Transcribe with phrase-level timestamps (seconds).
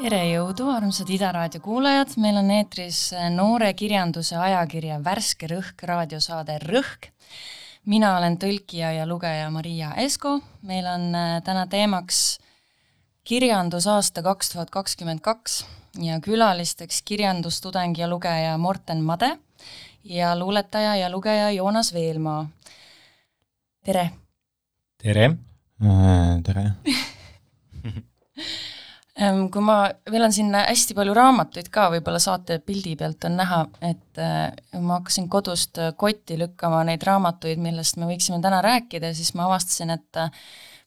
[0.00, 3.00] tere jõudu, armsad Ida raadio kuulajad, meil on eetris
[3.34, 7.10] noore kirjanduse ajakirja Värske Rõhk raadiosaade Rõhk.
[7.84, 12.40] mina olen tõlkija ja lugeja Maria Esko, meil on äh, täna teemaks
[13.24, 15.64] kirjandusaasta kaks tuhat kakskümmend kaks
[15.98, 19.36] ja külalisteks kirjandustudeng ja lugeja Morten Made
[20.04, 22.48] ja luuletaja ja lugeja Joonas Veelmaa.
[23.84, 24.10] tere!
[25.02, 26.42] tere äh,!
[26.42, 26.72] tere
[29.20, 33.36] ähm, kui ma, meil on siin hästi palju raamatuid ka, võib-olla saate pildi pealt on
[33.40, 34.50] näha, et äh,
[34.80, 39.96] ma hakkasin kodust kotti lükkama neid raamatuid, millest me võiksime täna rääkida, siis ma avastasin,
[39.98, 40.30] et äh,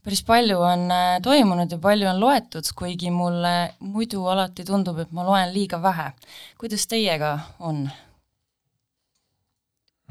[0.04, 5.12] päris palju on äh, toimunud ja palju on loetud, kuigi mulle muidu alati tundub, et
[5.16, 6.12] ma loen liiga vähe.
[6.60, 7.86] kuidas teiega on?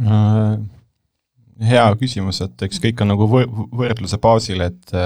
[0.02, 0.54] Äh,
[1.72, 3.50] hea küsimus, et eks kõik on nagu võr-,
[3.82, 4.96] võrdluse baasil, et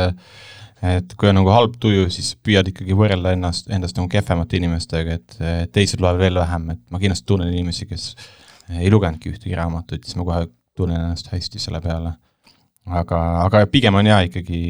[0.86, 5.14] et kui on nagu halb tuju, siis püüad ikkagi võrrelda ennast, endast nagu kehvemate inimestega,
[5.16, 8.10] et teised loevad veel vähem, et ma kindlasti tunnen inimesi, kes
[8.76, 10.42] ei lugenudki ühtegi raamatut, siis ma kohe
[10.76, 12.12] tunnen ennast hästi selle peale
[12.86, 14.60] aga, aga pigem on jaa ikkagi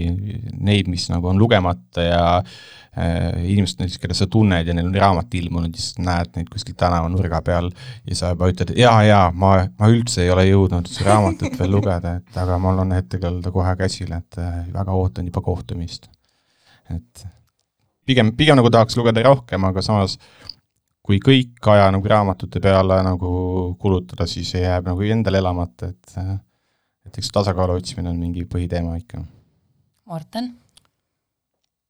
[0.64, 4.96] neid, mis nagu on lugemata ja äh, inimesed näiteks, keda sa tunned ja neil on
[4.96, 7.70] raamat ilmunud ja siis näed neid kuskil tänavanurga peal
[8.08, 11.72] ja sa juba ütled, jaa, jaa, ma, ma üldse ei ole jõudnud seda raamatut veel
[11.76, 16.10] lugeda, et aga mul on hetkel ta kohe käsil, et äh, väga ootan juba kohtumist.
[16.92, 17.26] et
[18.06, 20.16] pigem, pigem nagu tahaks lugeda rohkem, aga samas
[21.06, 23.30] kui kõik aja nagu raamatute peale nagu
[23.78, 26.36] kulutada, siis jääb nagu endale elamata, et äh,
[27.06, 29.24] et eks tasakaalu otsimine on mingi põhiteema ikka.
[30.06, 30.54] Marten?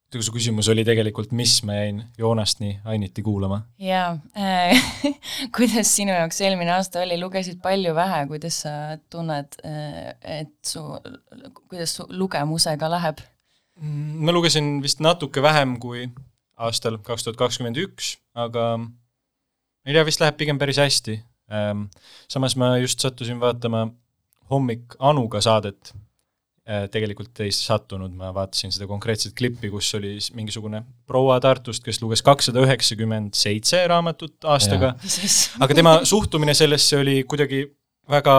[0.07, 3.59] kui su küsimus oli tegelikult, mis ma jäin Joonast nii ainiti kuulama?
[3.83, 4.85] jaa äh,
[5.57, 8.71] kuidas sinu jaoks eelmine aasta oli, lugesid palju vähe, kuidas sa
[9.11, 10.85] tunned, äh, et su,
[11.67, 13.19] kuidas su lugemusega läheb?
[13.81, 16.07] Mm, ma lugesin vist natuke vähem kui
[16.57, 21.19] aastal kaks tuhat kakskümmend üks, aga ma ei tea, vist läheb pigem päris hästi.
[21.53, 21.87] Ähm,
[22.31, 23.85] samas ma just sattusin vaatama
[24.51, 25.91] hommik Anuga saadet
[26.67, 32.01] äh, tegelikult ei sattunud, ma vaatasin seda konkreetset klippi, kus oli mingisugune proua Tartust, kes
[32.03, 34.95] luges kakssada üheksakümmend seitse raamatut aastaga,
[35.63, 37.65] aga tema suhtumine sellesse oli kuidagi
[38.07, 38.35] väga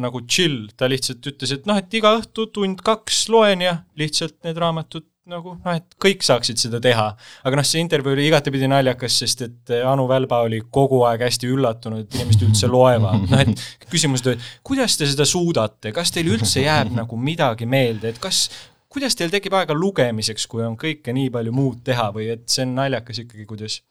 [0.00, 4.60] nagu chill, ta lihtsalt ütles, et noh, et iga õhtu tund-kaks loen ja lihtsalt need
[4.60, 7.10] raamatud nagu noh, et kõik saaksid seda teha.
[7.44, 11.26] aga noh, see intervjuu oli igatepidi naljakas, sest et eh, Anu Välba oli kogu aeg
[11.26, 16.14] hästi üllatunud, et inimesed üldse loevad, noh et küsimused olid, kuidas te seda suudate, kas
[16.14, 18.46] teil üldse jääb nagu midagi meelde, et kas
[18.90, 22.64] kuidas teil tekib aega lugemiseks, kui on kõike nii palju muud teha või et see
[22.66, 23.82] on naljakas ikkagi, kuidas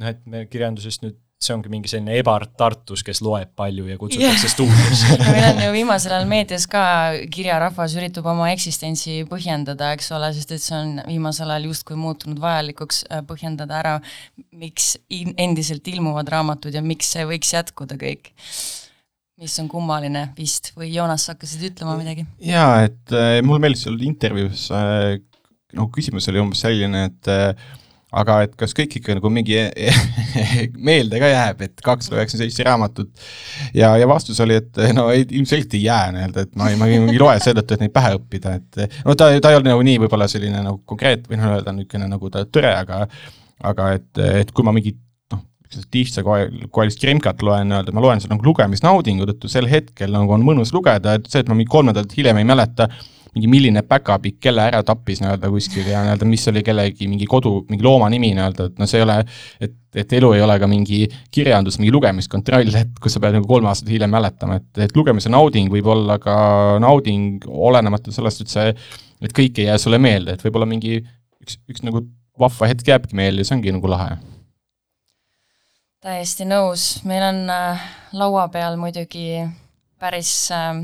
[0.00, 3.98] noh, et me kirjandusest nüüd see ongi mingi selline Ebart Tartus, kes loeb palju ja
[4.00, 4.54] kutsutakse yeah.
[4.54, 6.84] stuudiosse meil on ju viimasel ajal meedias ka
[7.32, 12.40] kirjarahvas üritab oma eksistentsi põhjendada, eks ole, sest et see on viimasel ajal justkui muutunud
[12.42, 13.96] vajalikuks äh, põhjendada ära,
[14.54, 18.32] miks endiselt ilmuvad raamatud ja miks see võiks jätkuda kõik
[19.42, 22.24] mis on kummaline vist või Joonas, sa hakkasid ütlema midagi?
[22.46, 25.16] jaa, et äh, mulle meeldis seal intervjuus äh,,
[25.76, 27.72] no küsimus oli umbes selline, et äh,
[28.12, 29.58] aga et kas kõik ikka nagu mingi
[30.88, 33.10] meelde ka jääb, et kakssada üheksakümmend seitse raamatut?
[33.76, 36.88] Ja, ja vastus oli, et no ei, ilmselgelt ei jää nii-öelda, et ma ei, ma
[36.90, 40.02] ei, loe seetõttu, et neid pähe õppida, et no ta, ta ei olnud nagu nii
[40.04, 43.06] võib-olla selline nagu konkreetne või noh, öelda niisugune nagu ta tõre, aga
[43.62, 44.10] aga et,
[44.42, 44.98] et kui ma mingit
[45.32, 45.42] noh,
[45.94, 50.44] lihtsa koelist kremkat loen nii-öelda, ma loen seda nagu lugemisnaudingu tõttu, sel hetkel nagu on
[50.46, 52.90] mõnus lugeda, et see, et ma mingi kolm nädalat hiljem ei mäleta,
[53.32, 57.62] mingi milline päkapikk kelle ära tappis nii-öelda kuskil ja nii-öelda mis oli kellegi mingi kodu,
[57.70, 59.16] mingi looma nimi nii-öelda, et noh, see ei ole,
[59.64, 61.00] et, et elu ei ole ka mingi
[61.32, 65.32] kirjandus, mingi lugemiskontroll, et kus sa pead nagu kolm aastat hiljem mäletama, et, et lugemise
[65.32, 66.34] nauding võib olla ka
[66.84, 68.76] nauding olenemata sellest, et see,
[69.24, 71.00] et kõik ei jää sulle meelde, et võib-olla mingi
[71.40, 72.04] üks, üks nagu
[72.38, 74.16] vahva hetk jääbki meelde ja see ongi nagu lahe.
[76.02, 77.82] Täiesti nõus, meil on äh,
[78.18, 79.44] laua peal muidugi
[80.02, 80.82] päris äh,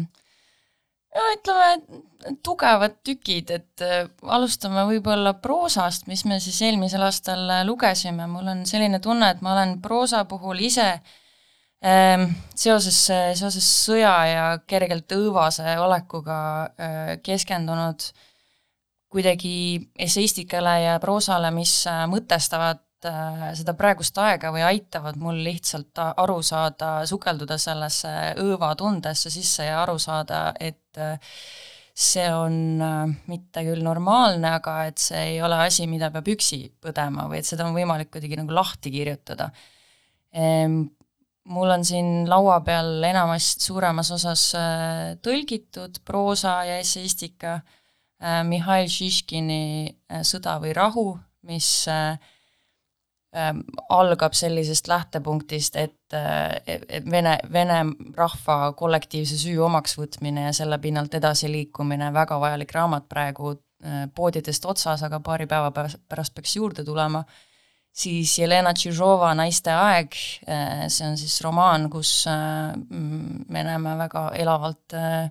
[1.18, 2.00] no ütleme,
[2.44, 8.50] tugevad tükid, et äh, alustame võib-olla proosast, mis me siis eelmisel aastal äh, lugesime, mul
[8.54, 10.88] on selline tunne, et ma olen proosa puhul ise
[11.84, 13.00] ähm, seoses,
[13.38, 18.10] seoses sõja ja kergelt õõvase olekuga äh, keskendunud
[19.08, 21.72] kuidagi esseistikale ja proosale, mis
[22.12, 28.12] mõtestavad seda praegust aega või aitavad mul lihtsalt aru saada, sukelduda sellesse
[28.42, 30.98] õõvatundesse sisse ja aru saada, et
[31.98, 36.60] see on äh, mitte küll normaalne, aga et see ei ole asi, mida peab üksi
[36.82, 39.50] põdema või et seda on võimalik kuidagi nagu lahti kirjutada.
[41.48, 48.86] mul on siin laua peal enamasti suuremas osas äh, tõlgitud proosa ja esseistika äh, Mihhail
[48.92, 51.18] Šiškini äh, Sõda või rahu,
[51.48, 51.88] mis
[53.94, 55.94] algab sellisest lähtepunktist, et
[57.10, 57.78] Vene, Vene
[58.16, 63.52] rahva kollektiivse süü omaksvõtmine ja selle pinnalt edasiliikumine, väga vajalik raamat praegu
[64.14, 67.22] poodidest otsas, aga paari päeva pärast peaks juurde tulema.
[67.98, 70.14] Siis Jelena Tšižova Naiste aeg,
[70.46, 75.30] äh, see on siis romaan, kus äh, me näeme väga elavalt äh,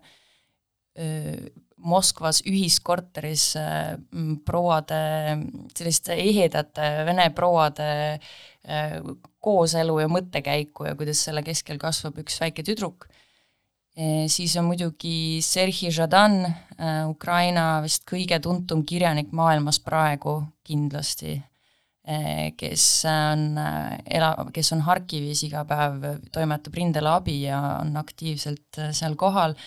[1.78, 3.52] Moskvas ühiskorteris
[4.46, 5.02] prouade,
[5.78, 7.90] selliste ehedate vene prouade
[9.46, 13.06] kooselu ja mõttekäiku ja kuidas selle keskel kasvab üks väike tüdruk.
[14.28, 16.42] siis on muidugi Sergei Žadan,
[17.10, 21.38] Ukraina vist kõige tuntum kirjanik maailmas praegu kindlasti
[22.56, 28.80] kes on eh, ela-, kes on Harkivis iga päev, toimetab Rindele abi ja on aktiivselt
[28.96, 29.58] seal kohal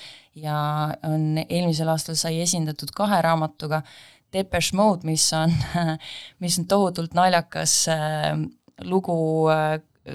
[0.42, 0.56] ja
[1.06, 3.82] on, eelmisel aastal sai esindatud kahe raamatuga,
[4.30, 5.52] Depeche Mode, mis on,
[6.42, 7.74] mis on tohutult naljakas
[8.86, 9.16] lugu,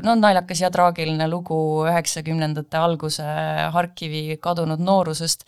[0.03, 1.57] no naljakas ja traagiline lugu
[1.89, 3.25] üheksakümnendate alguse
[3.75, 5.43] Harkivi kadunud noorusest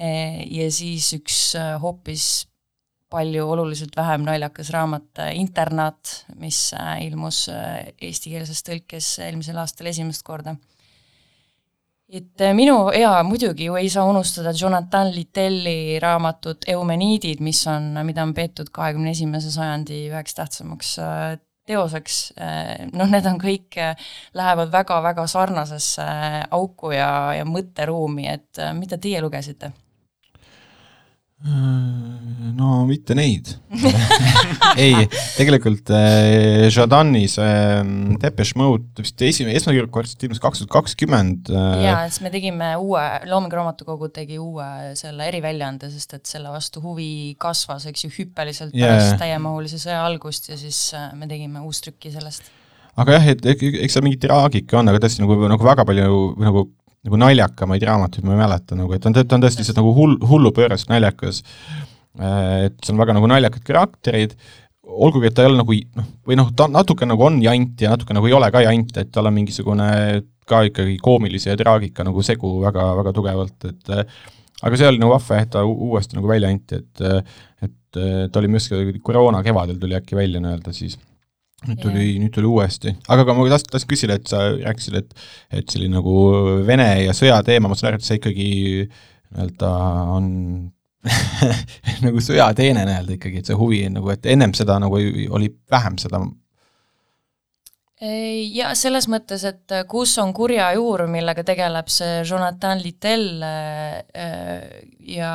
[0.00, 1.42] ja siis üks
[1.82, 2.30] hoopis
[3.10, 9.90] palju oluliselt vähem naljakas raamat äh, Internaat, mis äh, ilmus äh, eestikeelses tõlkes eelmisel aastal
[9.90, 10.54] esimest korda.
[12.10, 18.24] Et minu, jaa, muidugi ju ei saa unustada Jonathan Littelli raamatut Eumeniidid, mis on, mida
[18.26, 20.96] on peetud kahekümne esimese sajandi üheks tähtsamaks
[21.70, 22.16] teoseks,
[22.96, 23.78] noh, need on kõik,
[24.34, 26.06] lähevad väga-väga sarnasesse
[26.50, 29.70] auku ja, ja mõtteruumi, et mida teie lugesite?
[31.40, 33.48] Äh, no mitte neid
[34.76, 35.06] ei,
[35.38, 37.80] tegelikult äh, Jadanis äh,
[38.20, 41.48] Depeche Mode vist esimene, esmakordselt ilmus kaks tuhat kakskümmend.
[41.48, 46.52] Äh, jaa, siis me tegime uue, Looming Raamatukogu tegi uue selle eriväljaande, sest et selle
[46.52, 47.10] vastu huvi
[47.40, 48.98] kasvas, eks ju, hüppeliselt yeah.
[48.98, 52.52] pärast täiemahulise sõja algust ja siis me tegime uustrükki sellest
[53.00, 56.66] aga jah, et eks seal mingi traagika on, aga tõesti nagu, nagu väga palju nagu
[57.06, 60.16] nagu naljakamaid raamatuid ma ei mäleta nagu, et on, ta on tõesti lihtsalt nagu hull,
[60.30, 61.42] hullupööraselt naljakas.
[62.20, 64.34] Äh, et seal on väga nagu naljakad karakterid,
[64.90, 67.94] olgugi et ta ei ole nagu noh, või noh, ta natuke nagu on jant ja
[67.94, 69.88] natuke nagu ei ole ka jant, et tal on mingisugune
[70.50, 75.14] ka ikkagi koomilise ja traagika nagu segu väga, väga tugevalt, et aga see oli nagu
[75.14, 77.04] vahva et ta uuesti nagu välja anti, et
[77.62, 78.00] et
[78.30, 80.98] ta oli minu arust koroona kevadel tuli äkki välja nii-öelda siis
[81.68, 85.60] nüüd tuli, nüüd tuli uuesti, aga ka ma tahtsin, tahtsin küsida, et sa rääkisid, et
[85.60, 86.14] et selline nagu
[86.66, 88.50] Vene ja sõja teema, ma saan aru, et see ikkagi
[89.30, 89.72] nii-öelda
[90.16, 90.30] on
[92.06, 96.22] nagu sõjateene nii-öelda ikkagi, et see huvi nagu, et ennem seda nagu oli vähem seda
[98.00, 104.62] ja selles mõttes, et äh, kus on kurja juur, millega tegeleb see Jonathan Littell äh,
[105.04, 105.32] ja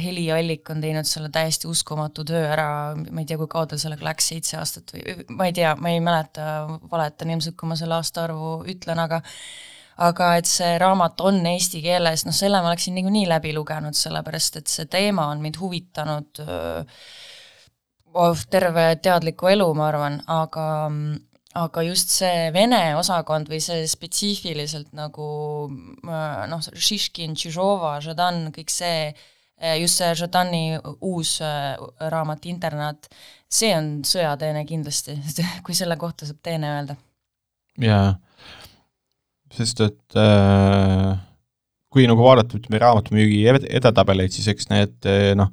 [0.00, 4.08] heliallik on teinud selle täiesti uskumatu töö ära, ma ei tea, kui kaua tal sellega
[4.08, 6.46] läks, seitse aastat või ma ei tea, ma ei mäleta,
[6.90, 9.20] valetan ilmselt, kui ma selle aastaarvu ütlen, aga
[10.00, 14.56] aga et see raamat on eesti keeles, noh selle ma oleksin niikuinii läbi lugenud, sellepärast
[14.56, 16.40] et see teema on mind huvitanud
[18.14, 20.70] oh, terve teadliku elu, ma arvan, aga
[21.58, 25.26] aga just see vene osakond või see spetsiifiliselt nagu
[25.70, 29.08] noh, Šiškin, Tšižova, Žadan, kõik see,
[29.80, 31.74] just see Žadani uus äh,
[32.12, 33.10] raamat Internaat,
[33.50, 35.16] see on sõjateene kindlasti
[35.66, 36.96] kui selle kohta saab teene öelda.
[37.82, 38.14] jaa,
[39.56, 41.18] sest et äh,
[41.90, 43.42] kui nagu vaadata, ütleme, raamatumüügi
[43.80, 45.10] edetabeleid, siis eks need
[45.40, 45.50] noh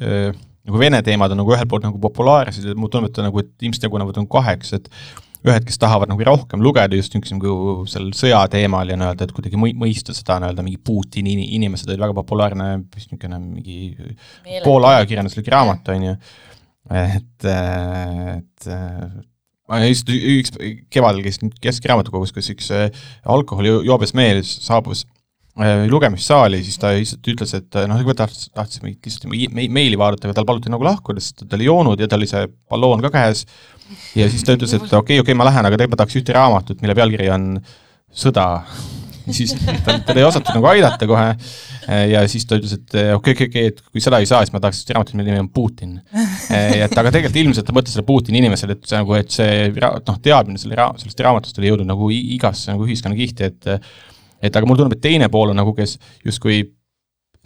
[0.00, 0.32] äh,,
[0.64, 3.66] nagu vene teemad on nagu ühelt poolt nagu populaarsed ja mulle tundub, et nagu, et
[3.68, 4.88] ilmselt jagunevad nagu kaheks, et
[5.44, 9.34] ühed, kes tahavad nagu rohkem lugeda just niisuguse nagu seal sõja teemal ja nii-öelda, et
[9.36, 15.92] kuidagi mõista seda nii-öelda mingi Putini inimesed olid väga populaarne, vist niisugune mingi poolajakirjanduslik raamat,
[15.94, 16.14] on ju,
[17.02, 18.70] et, et
[19.68, 20.56] ma just üks
[20.92, 22.72] kevadel käisin Keskraamatukogus, kus üks
[23.36, 25.13] alkoholijoobes mees saabus äh,
[25.90, 30.40] lugemissaali, siis ta lihtsalt ütles, et noh, ta tahtis, tahtis mingit lihtsalt meili vaadata, aga
[30.40, 33.44] tal paluti nagu lahkuda, sest ta oli joonud ja tal oli see balloon ka käes
[34.18, 36.18] ja siis ta ütles, et okei okay,, okei okay,, ma lähen, aga tegelikult ma tahaks
[36.20, 37.48] ühte raamatut, mille pealkiri on
[38.14, 38.46] Sõda.
[39.34, 41.30] siis ta, teda ei osatud nagu aidata kohe
[42.10, 44.52] ja siis ta ütles, et okei okay,, okei okei, et kui seda ei saa, siis
[44.54, 45.94] ma tahaks ühte raamatut, mille nimi on Putin.
[46.50, 50.18] et aga tegelikult ilmselt ta mõtles selle Putini inimesele, et see nagu, et see noh,
[50.26, 53.70] teadmine selle ra-, sellest raamatust oli jõudnud nagu igasse nagu ühiskonnakihti, et
[54.44, 56.62] et aga mulle tundub, et teine pool on nagu, kes justkui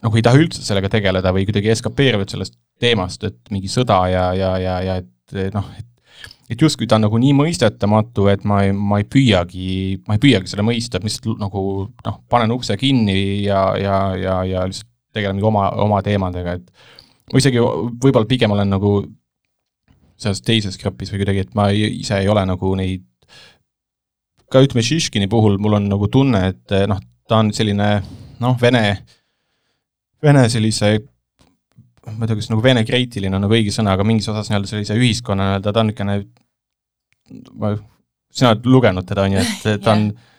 [0.04, 4.26] nagu ei taha üldse sellega tegeleda või kuidagi eskapeerivad sellest teemast, et mingi sõda ja,
[4.38, 5.86] ja, ja, ja et noh, et
[6.48, 10.22] et justkui ta on nagu nii mõistetamatu, et ma ei, ma ei püüagi, ma ei
[10.22, 11.62] püüagi seda mõista, lihtsalt nagu
[12.06, 17.42] noh, panen ukse kinni ja, ja, ja, ja lihtsalt tegelen oma, oma teemadega, et ma
[17.42, 18.92] isegi võib-olla pigem olen nagu
[20.18, 23.04] selles teises grupis või kuidagi, et ma ei, ise ei ole nagu neid,
[24.52, 27.90] ka ütleme, Šiškini puhul mul on nagu tunne, et noh, ta on selline
[28.42, 28.82] noh, vene,
[30.24, 30.96] vene sellise
[32.08, 34.70] ma ei tea, kas nagu vene kreitiline on nagu õige sõna, aga mingis osas nii-öelda
[34.70, 37.74] sellise ühiskonna nii-öelda, ta on niisugune,
[38.32, 40.34] sina oled lugenud teda, on ju, et ta on yeah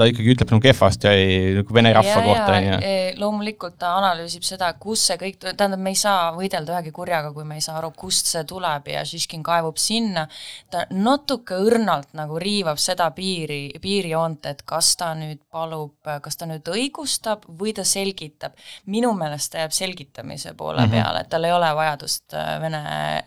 [0.00, 1.10] ta ikkagi ütleb nagu kehvasti
[1.58, 2.78] nagu vene rahva kohta, on ju.
[3.20, 7.44] Loomulikult ta analüüsib seda, kust see kõik, tähendab, me ei saa võidelda ühegi kurjaga, kui
[7.48, 10.26] me ei saa aru, kust see tuleb ja Šiškin kaevub sinna,
[10.72, 16.48] ta natuke õrnalt nagu riivab seda piiri, piirijoont, et kas ta nüüd palub, kas ta
[16.48, 18.56] nüüd õigustab või ta selgitab.
[18.86, 21.02] minu meelest ta jääb selgitamise poole mm -hmm.
[21.02, 22.80] peale, et tal ei ole vajadust äh, vene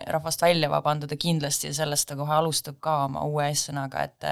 [0.06, 4.24] rahvast välja vabandada kindlasti ja sellest ta kohe alustab ka oma uue eessõnaga, et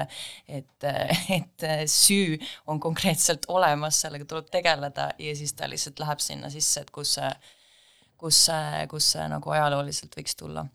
[0.47, 0.83] et,
[1.29, 6.51] et süü süü on konkreetselt olemas, sellega tuleb tegeleda ja siis ta lihtsalt läheb sinna
[6.53, 7.33] sisse, et kus see,
[8.17, 10.65] kus see, kus see nagu ajalooliselt võiks tulla.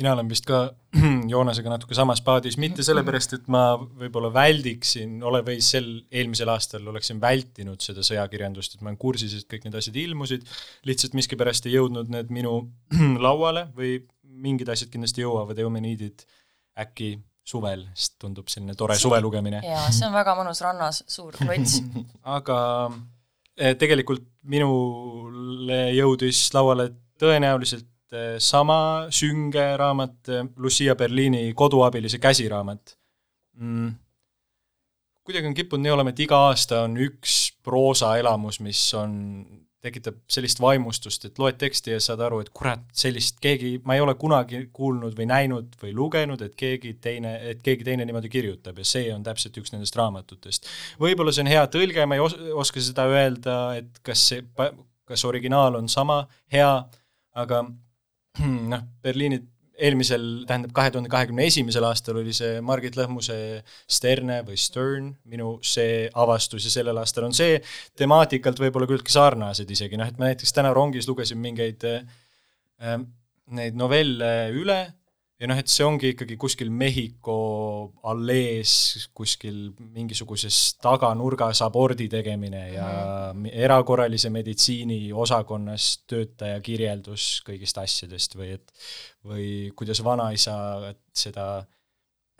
[0.00, 0.70] Mina olen vist ka
[1.32, 6.86] Joonasega natuke samas paadis, mitte sellepärast, et ma võib-olla väldiksin, ole või sel eelmisel aastal
[6.88, 10.46] oleksin vältinud seda sõjakirjandust, et ma olen kursis, et kõik need asjad ilmusid,
[10.88, 12.54] lihtsalt miskipärast ei jõudnud need minu
[13.26, 13.98] lauale või
[14.40, 16.24] mingid asjad kindlasti jõuavad, Eumeniidid
[16.80, 17.18] äkki
[17.50, 19.62] suvel, sest tundub selline tore suve lugemine.
[19.66, 21.80] jaa, see on väga mõnus rannas, suur klots
[22.38, 22.58] aga
[23.56, 26.90] eh, tegelikult minule jõudis lauale
[27.20, 32.96] tõenäoliselt eh, sama sünge raamat, eh, Lucia Berliini Koduabilise käsiraamat.
[33.60, 33.90] Mm..
[35.26, 39.18] kuidagi on kippunud nii olema, et iga aasta on üks proosaelamus, mis on
[39.84, 44.02] tekitab sellist vaimustust, et loed teksti ja saad aru, et kurat, sellist keegi, ma ei
[44.04, 48.78] ole kunagi kuulnud või näinud või lugenud, et keegi teine, et keegi teine niimoodi kirjutab
[48.80, 50.68] ja see on täpselt üks nendest raamatutest.
[51.00, 54.44] võib-olla see on hea tõlge, ma ei os-, oska seda öelda, et kas see,
[55.08, 56.22] kas originaal on sama
[56.52, 56.72] hea,
[57.40, 57.64] aga
[58.72, 59.40] noh, Berliini
[59.80, 63.36] eelmisel, tähendab kahe tuhande kahekümne esimesel aastal oli see Margit Lõhmuse
[63.90, 67.58] Sterne või Stern, minu see avastus ja sellel aastal on see
[67.98, 73.00] temaatikalt võib-olla küllaltki sarnased isegi, noh et ma näiteks täna rongis lugesin mingeid äh,
[73.56, 74.80] neid novelle üle
[75.40, 77.36] ja noh, et see ongi ikkagi kuskil Mehhiko
[78.10, 78.72] allees
[79.16, 82.88] kuskil mingisuguses taganurgas abordi tegemine ja
[83.32, 83.48] mm.
[83.64, 88.74] erakorralise meditsiini osakonnas töötaja kirjeldus kõigist asjadest või et
[89.24, 90.56] või kuidas vanaisa
[91.16, 91.48] seda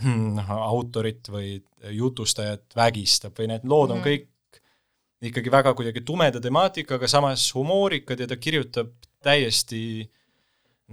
[0.38, 1.56] noh, autorit või
[1.96, 4.10] jutustajat vägistab või need lood on mm -hmm.
[4.10, 4.28] kõik
[5.20, 8.92] ikkagi väga kuidagi tumeda temaatikaga, samas humoorikad ja ta kirjutab
[9.22, 10.08] täiesti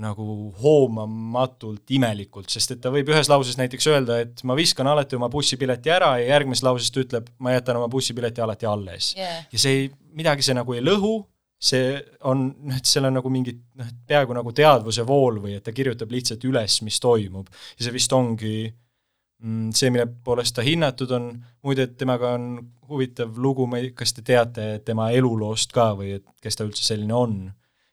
[0.02, 5.18] nagu hoomamatult imelikult, sest et ta võib ühes lauses näiteks öelda, et ma viskan alati
[5.18, 9.16] oma bussipileti ära ja järgmises lauses ta ütleb, ma jätan oma bussipileti alati alles.
[9.18, 9.42] Yeah..
[9.52, 11.16] ja see ei, midagi see nagu ei lõhu,
[11.58, 11.98] see
[12.30, 15.74] on, noh, et seal on nagu mingid noh, peaaegu nagu teadvuse vool või et ta
[15.74, 17.50] kirjutab lihtsalt üles, mis toimub.
[17.50, 21.32] ja see vist ongi mm, see, mille poolest ta hinnatud on,
[21.66, 22.52] muide, et temaga on
[22.88, 26.86] huvitav lugu, ma ei, kas te teate tema eluloost ka või et kes ta üldse
[26.86, 27.40] selline on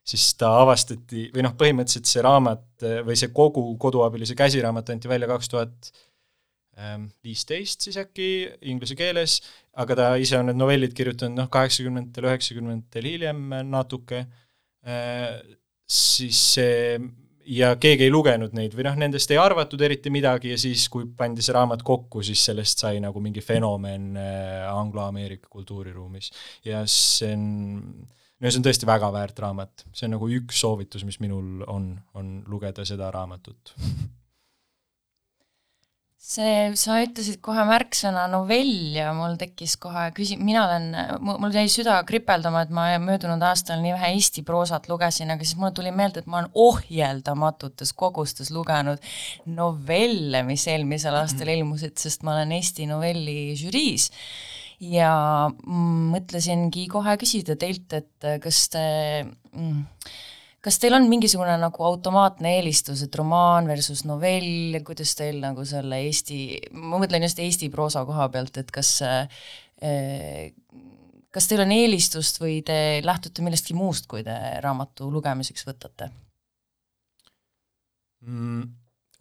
[0.04, 5.28] siis ta avastati, või noh, põhimõtteliselt see raamat või see kogu koduabilise käsiraamat anti välja
[5.30, 5.90] kaks tuhat
[6.78, 8.28] ähm, viisteist siis äkki
[8.70, 9.38] inglise keeles,
[9.80, 14.26] aga ta ise on need novellid kirjutanud noh, kaheksakümnendatel, üheksakümnendatel hiljem natuke,
[14.84, 15.28] äh,
[15.88, 16.99] siis see
[17.44, 21.06] ja keegi ei lugenud neid või noh, nendest ei arvatud eriti midagi ja siis, kui
[21.16, 26.30] pandi see raamat kokku, siis sellest sai nagu mingi fenomen äh, anglo-ameerika kultuuriruumis.
[26.68, 27.49] ja see on
[28.45, 31.95] no see on tõesti väga väärt raamat, see on nagu üks soovitus, mis minul on,
[32.19, 33.73] on lugeda seda raamatut.
[36.25, 40.87] see, sa ütlesid kohe märksõna novell ja mul tekkis kohe küsi-, mina olen,
[41.25, 45.57] mul jäi süda kripeldama, et ma möödunud aastal nii vähe Eesti proosat lugesin, aga siis
[45.61, 49.01] mulle tuli meelde, et ma olen ohjeldamatutes kogustes lugenud
[49.49, 54.11] novelle, mis eelmisel aastal ilmusid, sest ma olen Eesti novelli žüriis
[54.83, 55.14] ja
[55.50, 58.87] mõtlesingi kohe küsida teilt, et kas te
[59.25, 59.83] mm,
[60.64, 66.00] kas teil on mingisugune nagu automaatne eelistus, et romaan versus novell, kuidas teil nagu selle
[66.07, 66.38] Eesti,
[66.81, 70.52] ma mõtlen just Eesti proosa koha pealt, et kas eh,
[71.35, 76.09] kas teil on eelistust või te lähtute millestki muust, kui te raamatu lugemiseks võtate
[78.25, 78.64] mm,?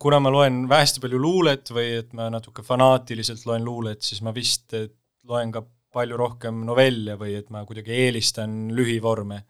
[0.03, 4.33] kuna ma loen hästi palju luulet või et ma natuke fanaatiliselt loen luulet, siis ma
[4.35, 4.73] vist,
[5.29, 5.63] loen ka
[5.93, 9.43] palju rohkem novelle või et ma kuidagi eelistan lühivorme.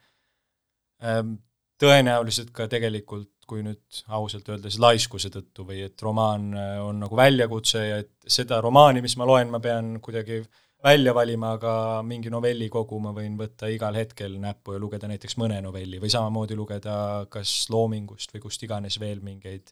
[1.03, 1.37] Ehm,
[1.79, 7.01] tõenäoliselt ka tegelikult kui nüüd ausalt öelda, siis laiskuse tõttu või et romaan äh, on
[7.03, 10.39] nagu väljakutse ja et seda romaani, mis ma loen, ma pean kuidagi
[10.83, 11.73] välja valima, aga
[12.07, 16.57] mingi novellikogu ma võin võtta igal hetkel näppu ja lugeda näiteks mõne novelli või samamoodi
[16.59, 16.95] lugeda
[17.31, 19.71] kas Loomingust või kust iganes veel mingeid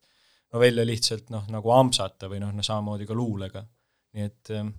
[0.52, 3.64] novelle lihtsalt noh, nagu ampsata või noh, no samamoodi ka luulega.
[4.16, 4.72] nii et äh,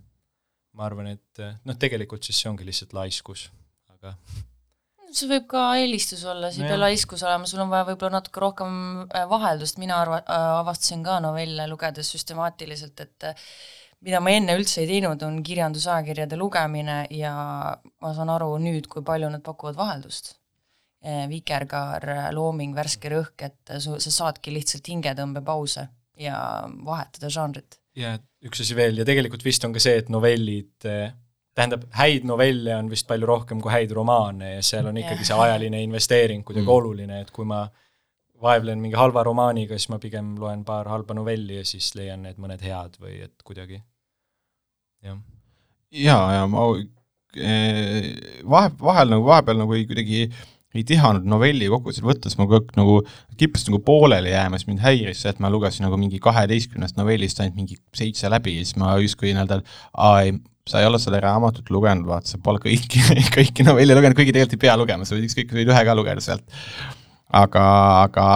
[0.79, 3.51] ma arvan, et noh, tegelikult siis see ongi lihtsalt laiskus,
[3.93, 4.17] aga
[5.17, 8.43] see võib ka eelistus olla, see ei pea laiskus olema, sul on vaja võib-olla natuke
[8.43, 8.75] rohkem
[9.05, 13.49] äh, vaheldust, mina arva-, äh, avastasin ka novelle lugedes süstemaatiliselt, et äh,
[14.07, 17.35] mida ma enne üldse ei teinud, on kirjandusajakirjade lugemine ja
[18.03, 20.37] ma saan aru nüüd, kui palju nad pakuvad vaheldust.
[21.03, 25.83] Vikerkaar, Looming, Värske Rõhk, et su, sa saadki lihtsalt hingetõmbepause
[26.23, 26.37] ja
[26.87, 27.81] vahetada žanrit.
[27.99, 30.89] Ja üks asi veel ja tegelikult vist on ka see, et novellid
[31.53, 35.37] tähendab, häid novelle on vist palju rohkem kui häid romaane ja seal on ikkagi see
[35.37, 36.77] ajaline investeering kuidagi mm.
[36.77, 37.67] oluline, et kui ma
[38.43, 42.41] vaevlen mingi halva romaaniga, siis ma pigem loen paar halba novelli ja siis leian need
[42.43, 43.79] mõned head või et kuidagi,
[45.05, 45.21] jah.
[45.95, 46.67] jaa, ja ma
[47.37, 48.09] eh,
[48.43, 50.25] vahe, vahel nagu, vahepeal nagu ei kuidagi
[50.77, 52.95] ei tihanud novelli kogusid võttes, ma kogu aeg nagu
[53.41, 57.43] kippusin nagu pooleli jääma, siis mind häiris see, et ma lugesin nagu mingi kaheteistkümnest novellist
[57.43, 59.61] ainult mingi seitse läbi ja siis ma justkui nii-öelda,
[60.01, 60.37] aa ei,
[60.69, 63.03] sa ei ole seda raamatut lugenud, vaata, sa pole kõiki,
[63.37, 66.25] kõiki novelle lugenud, kuigi tegelikult ei pea lugema, sa võid ükskõik, võid ühe ka lugeda
[66.25, 66.47] sealt.
[67.33, 67.67] aga,
[68.07, 68.27] aga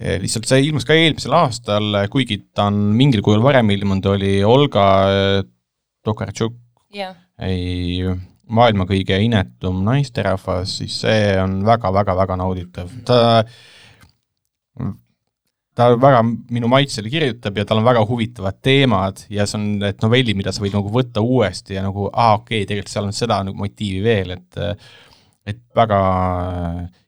[0.00, 4.38] eh, lihtsalt see ilmus ka eelmisel aastal, kuigi ta on mingil kujul varem ilmunud, oli
[4.46, 5.42] Olga eh,
[6.06, 6.56] Tokartšuk
[6.94, 8.04] yeah., ei,
[8.48, 13.42] maailma kõige inetum naisterahvas, siis see on väga-väga-väga nauditav, ta
[15.78, 20.00] ta väga minu maitsele kirjutab ja tal on väga huvitavad teemad ja see on need
[20.02, 23.14] novellid, mida sa võid nagu võtta uuesti ja nagu aa, okei okay,, tegelikult seal on
[23.14, 24.58] seda nagu motiivi veel, et
[25.48, 25.98] et väga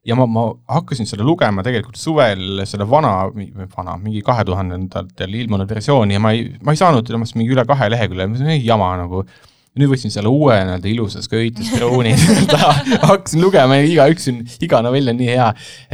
[0.06, 3.12] ja ma, ma hakkasin seda lugema tegelikult suvel selle vana,
[3.74, 7.66] vana, mingi kahe tuhandendatel ilmunud versiooni ja ma ei, ma ei saanud temast mingi üle
[7.68, 9.24] kahe lehekülje, jama nagu
[9.80, 12.12] nüüd võtsin selle uue nii-öelda ilusas köites krooni
[13.10, 15.48] hakkasin lugema ja igaüks on, iga novell on nii hea,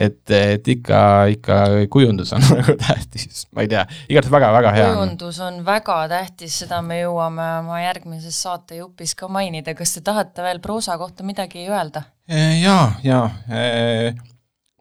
[0.07, 1.01] et, et ikka,
[1.37, 1.59] ikka
[1.93, 4.93] kujundus on nagu tähtis, ma ei tea, igatahes väga-väga hea.
[4.93, 10.45] kujundus on väga tähtis, seda me jõuame oma järgmises saatejupis ka mainida, kas te tahate
[10.47, 12.07] veel proosa kohta midagi öelda?
[12.27, 14.15] E, jaa, jaa e,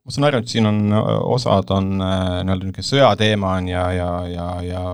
[0.01, 0.79] ma saan aru, et siin on,
[1.35, 2.13] osad on e,
[2.45, 4.85] nii-öelda niisugune sõjateema on ja, ja, ja, ja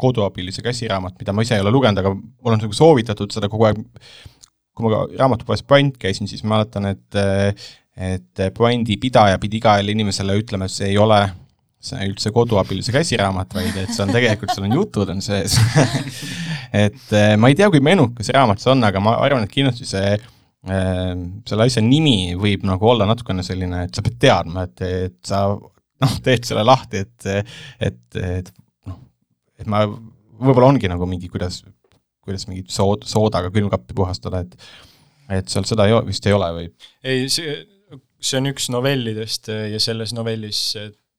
[0.00, 3.68] koduabilise käsiraamat, mida ma ise ei ole lugenud, aga mul on nagu soovitatud seda kogu
[3.68, 3.82] aeg,
[4.76, 7.20] kui ma raamatupoes Brand käisin, siis mäletan, et
[7.98, 11.18] et Brandi pidaja pidi igale inimesele ütlema, et see ei ole
[11.82, 15.54] see üldse koduabilise käsiraamat, vaid et see on tegelikult, seal on jutud on sees.
[16.78, 20.10] Et ma ei tea, kui menukas raamat see on, aga ma arvan, et kindlasti see
[20.68, 25.44] selle asja nimi võib nagu olla natukene selline, et sa pead teadma, et, et sa
[25.54, 27.46] noh, teed selle lahti, et,
[27.88, 28.50] et, et
[29.58, 29.84] et ma,
[30.38, 31.62] võib-olla ongi nagu mingi, kuidas,
[32.24, 34.70] kuidas mingit sood, soodaga külmkappi puhastada, et
[35.28, 36.70] et seal seda ei, vist ei ole või?
[37.04, 37.58] ei, see,
[38.16, 40.62] see on üks novellidest ja selles novellis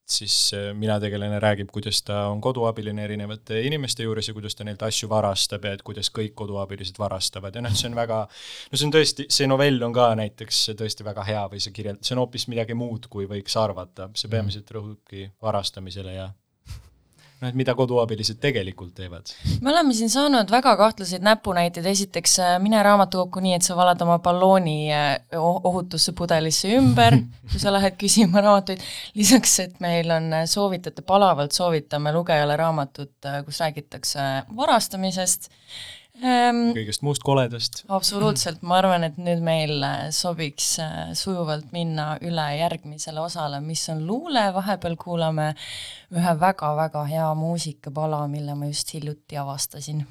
[0.10, 4.82] siis mina tegelane räägib, kuidas ta on koduabiline erinevate inimeste juures ja kuidas ta neilt
[4.82, 7.56] asju varastab ja et kuidas kõik koduabilised varastavad.
[7.56, 8.24] Ja noh, see on väga,
[8.72, 12.02] no see on tõesti, see novell on ka näiteks tõesti väga hea või see kirjeld-,
[12.06, 16.30] see on hoopis midagi muud, kui võiks arvata, see peamiselt rõhubki varastamisele ja
[17.40, 19.32] noh, et mida koduabilised tegelikult teevad.
[19.62, 24.02] me oleme siin saanud väga kahtlaseid näpunäiteid, esiteks äh, mine raamatukokku nii, et sa valad
[24.06, 27.20] oma ballooni äh, ohutusse pudelisse ümber,
[27.52, 28.84] kui sa lähed küsima raamatuid,
[29.20, 35.50] lisaks, et meil on äh, soovitajate, palavalt soovitame lugejale raamatut, kus räägitakse varastamisest,
[36.24, 37.84] ähm, kõigest muust koledast.
[37.88, 43.88] absoluutselt, ma arvan, et nüüd meil äh, sobiks äh, sujuvalt minna üle järgmisele osale, mis
[43.94, 45.52] on luule, vahepeal kuulame
[46.16, 50.06] ühe väga-väga hea muusikapala, mille ma just hiljuti avastasin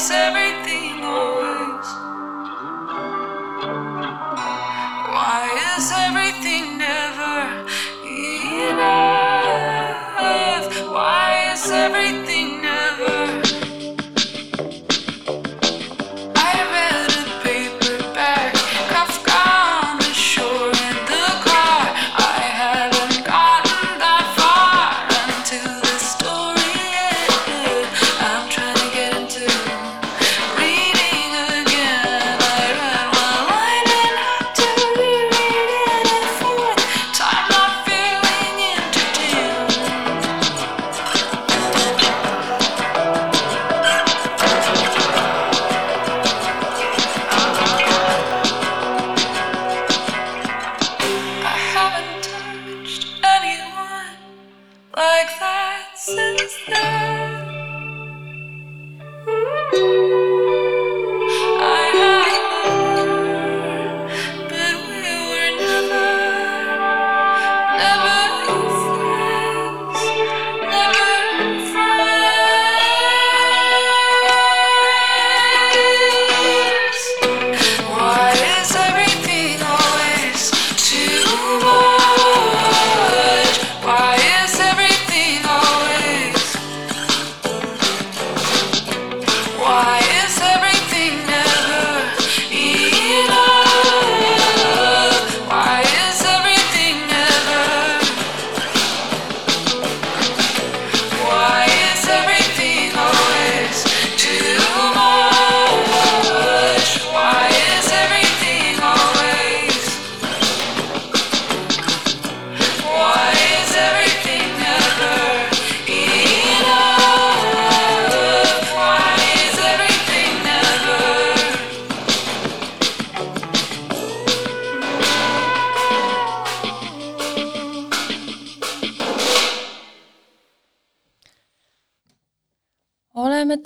[0.00, 0.49] Why is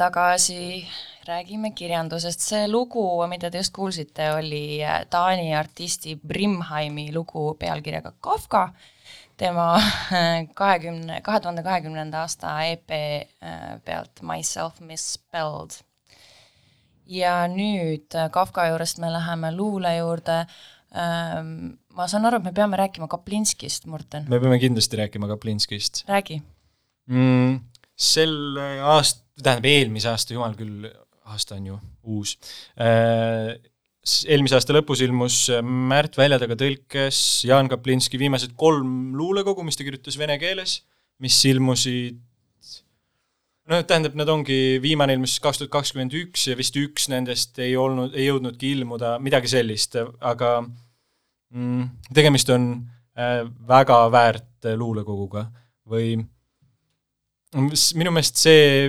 [0.04, 0.84] tagasi,
[1.28, 2.40] räägime kirjandusest.
[2.40, 8.68] see lugu, mida te just kuulsite, oli äh, Taani artisti Brimheimi lugu pealkirjaga Kafka.
[9.36, 9.80] tema
[10.60, 15.80] kahekümne, kahe tuhande kahekümnenda aasta EP äh, pealt Myself Misspelled.
[17.06, 20.44] ja nüüd äh, Kafka juurest me läheme luule juurde.
[20.94, 24.28] ma saan aru, et me peame rääkima Kaplinskist, Morten.
[24.28, 26.42] me peame kindlasti rääkima Kaplinskist räägi.
[27.06, 27.60] mm,.
[27.96, 28.36] sel
[28.82, 30.88] aast-, tähendab eelmise aasta, jumal küll,
[31.33, 31.79] aasta on ju
[32.14, 32.37] uus.
[32.79, 33.55] Äh,,
[34.29, 37.18] eelmise aasta lõpus ilmus Märt Väljataga tõlkes
[37.49, 40.83] Jaan Kaplinski viimased kolm luulekogu, mis ta kirjutas vene keeles,
[41.25, 42.20] mis ilmusid
[43.70, 47.77] no tähendab, nad ongi, viimane ilmus kaks tuhat kakskümmend üks ja vist üks nendest ei
[47.81, 52.68] olnud, ei jõudnudki ilmuda, midagi sellist, aga mm, tegemist on
[53.16, 55.47] äh, väga väärt luulekoguga
[55.88, 56.16] või
[57.55, 58.88] minu meelest see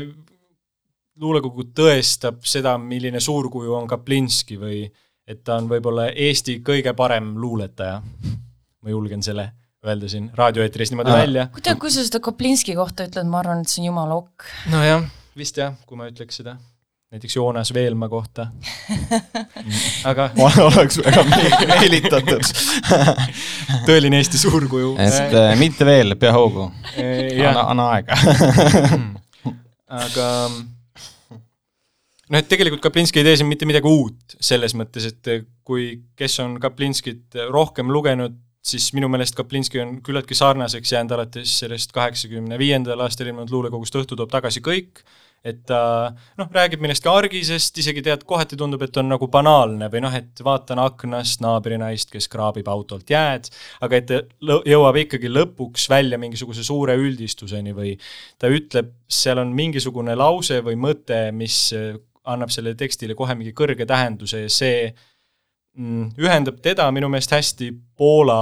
[1.22, 4.84] luulekogu tõestab seda, milline suurkuju on Kaplinski või
[5.28, 8.02] et ta on võib-olla Eesti kõige parem luuletaja.
[8.86, 9.50] ma julgen selle
[9.86, 11.18] öelda siin raadioeetris niimoodi Aa.
[11.24, 11.48] välja.
[11.54, 14.48] kui tead, kui sa seda Koplinski kohta ütled, ma arvan, et see on jumala ok.
[14.74, 15.06] nojah,
[15.38, 16.58] vist jah, kui ma ütleks seda.
[17.16, 18.48] näiteks Joonas Veelma kohta.
[20.10, 20.30] aga
[20.66, 22.54] oleks väga me- meelitatud.
[23.88, 24.96] tõeline Eesti suurkuju.
[25.00, 26.72] et äh, mitte veel, pea hoogu.
[26.98, 28.14] jah anna, anna aega.
[30.04, 30.30] aga
[32.30, 36.40] noh, et tegelikult Kaplinski ei tee siin mitte midagi uut, selles mõttes, et kui, kes
[36.44, 42.58] on Kaplinskit rohkem lugenud, siis minu meelest Kaplinski on küllaltki sarnaseks jäänud alates sellest kaheksakümne
[42.58, 45.04] viiendal aastal ilmunud luulekogust Õhtu toob tagasi kõik,
[45.46, 45.80] et ta
[46.40, 50.42] noh, räägib millestki argisest, isegi tead, kohati tundub, et on nagu banaalne või noh, et
[50.44, 53.52] vaatan aknast naabrinaist, kes kraabib autolt jääd,
[53.86, 57.94] aga et ta jõuab ikkagi lõpuks välja mingisuguse suure üldistuseni või
[58.42, 61.70] ta ütleb, seal on mingisugune lause või mõte, mis
[62.32, 64.80] annab sellele tekstile kohe mingi kõrge tähenduse ja see
[65.78, 68.40] mm, ühendab teda minu meelest hästi Poola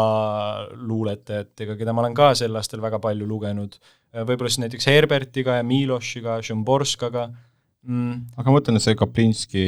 [0.73, 3.77] luuletajatega, keda ma olen ka sel aastal väga palju lugenud.
[4.13, 8.33] võib-olla siis näiteks Herbertiga ja Milošiga, Šomborskaga mm,.
[8.37, 9.65] aga ma mõtlen, et see Kaplinski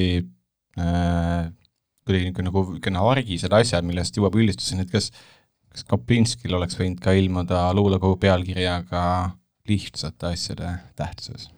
[0.80, 1.45] äh,
[2.06, 5.12] kuidagi niisugune nagu niisugune argised asjad, millest jõuab üldistuseni, et kas
[5.75, 9.01] kas Kaplinskil oleks võinud ka ilmuda luulekogu pealkirjaga
[9.67, 11.49] lihtsate asjade tähtsus?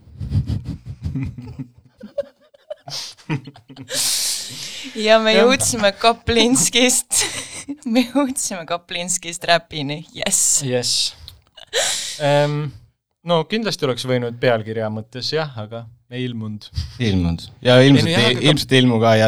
[5.08, 7.12] ja me jõudsime Kaplinskist
[7.93, 10.62] me jõudsime Kaplinskist räpini, jess.
[10.65, 10.91] jess.
[12.23, 12.54] ähm,.
[13.28, 15.80] no kindlasti oleks võinud pealkirja mõttes jah, aga
[16.12, 16.63] ei ilmunud.
[17.00, 19.28] ei ilmunud ja ilmselt Ei, ei, ilmselt ei ilmu ka ja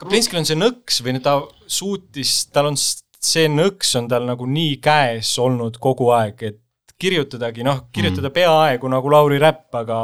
[0.00, 1.32] Kaplinskil on see nõks või no ta
[1.70, 2.76] suutis, tal on
[3.24, 6.60] see nõks on tal nagu nii käes olnud kogu aeg, et
[7.00, 8.34] kirjutadagi, noh, kirjutada mm.
[8.36, 9.98] peaaegu nagu Lauri Räpp, aga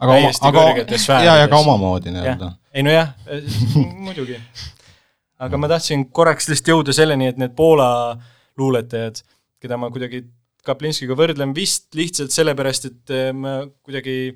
[0.00, 0.66] aga oma, aga
[1.24, 2.52] ja, ja ka omamoodi nii-öelda.
[2.74, 3.14] ei nojah,
[4.06, 4.38] muidugi.
[5.38, 7.90] aga ma tahtsin korraks lihtsalt jõuda selleni, et need Poola
[8.60, 9.22] luuletajad,
[9.62, 10.24] keda ma kuidagi
[10.64, 14.34] Kaplinskiga võrdlen vist lihtsalt sellepärast, et eh, ma kuidagi e-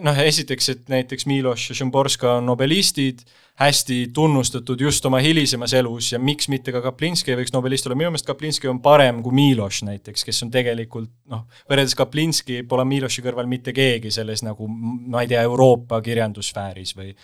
[0.00, 3.24] noh, esiteks, et näiteks Miloš ja Šimborska on nobelistid,
[3.56, 7.96] hästi tunnustatud just oma hilisemas elus ja miks mitte ka Kaplinski ei võiks nobelist olla,
[7.96, 12.84] minu meelest Kaplinski on parem kui Miloš näiteks, kes on tegelikult noh, võrreldes Kaplinski pole
[12.84, 17.14] Miloši kõrval mitte keegi selles nagu ma ei tea, Euroopa kirjandussfääris või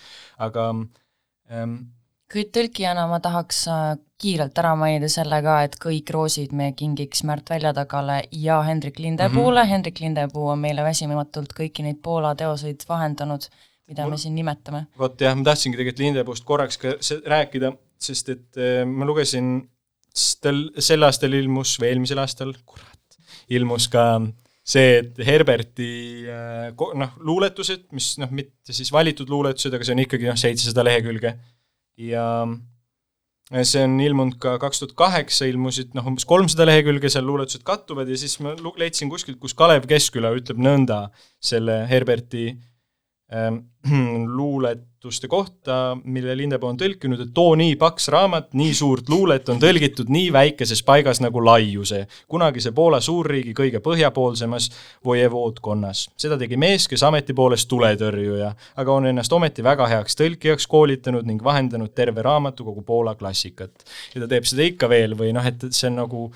[0.41, 0.71] aga
[1.53, 1.77] ähm,
[2.33, 3.83] kuid tõlkijana ma tahaks äh,
[4.21, 9.59] kiirelt ära mainida selle ka, et kõik roosid me kingiks Märt Väljatagale ja Hendrik Lindepuule
[9.59, 9.73] mm, -hmm.
[9.75, 13.47] Hendrik Lindepuu on meile väsimatult kõiki neid Poola teoseid vahendanud,
[13.87, 14.85] mida me siin nimetame.
[14.99, 16.95] vot jah, ma tahtsingi tegelikult Lindepuust korraks ka
[17.35, 19.69] rääkida, sest et äh, ma lugesin,
[20.41, 23.19] tal sel aastal ilmus või eelmisel aastal, kurat,
[23.49, 24.21] ilmus ka
[24.63, 25.89] see, et Herberti
[26.29, 30.85] äh, noh, luuletused, mis noh, mitte siis valitud luuletused, aga see on ikkagi noh, seitsesada
[30.87, 31.37] lehekülge
[31.97, 32.25] ja
[33.61, 38.09] see on ilmunud ka kaks tuhat kaheksa ilmusid noh, umbes kolmsada lehekülge, seal luuletused kattuvad
[38.09, 41.05] ja siis ma leidsin kuskilt, kus Kalev Keskküla ütleb nõnda
[41.43, 42.47] selle Herberti
[43.33, 43.65] ähm,
[45.03, 49.59] luuletuste kohta, mille Lindepuu on tõlkinud, et too nii paks raamat, nii suurt luulet on
[49.59, 54.69] tõlgitud nii väikeses paigas nagu laiuse, kunagise Poola suurriigi kõige põhjapoolsemas
[55.03, 56.09] vojevoodkonnas.
[56.15, 61.27] seda tegi mees, kes ameti poolest tuletõrjuja, aga on ennast ometi väga heaks tõlkijaks koolitanud
[61.27, 63.83] ning vahendanud terve raamatukogu Poola klassikat.
[64.15, 66.29] ja ta teeb seda ikka veel või noh, et see on nagu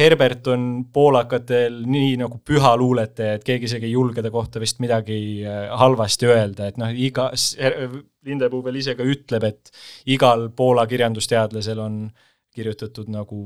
[0.00, 4.80] Herbert on poolakatel nii nagu püha luuletaja, et keegi isegi ei julge ta kohta vist
[4.80, 7.30] midagi äh, halvasti öelda, et noh, iga,
[8.26, 9.70] Lindepuu veel ise ka ütleb, et
[10.12, 12.02] igal Poola kirjandusteadlasel on
[12.54, 13.38] kirjutatud nagu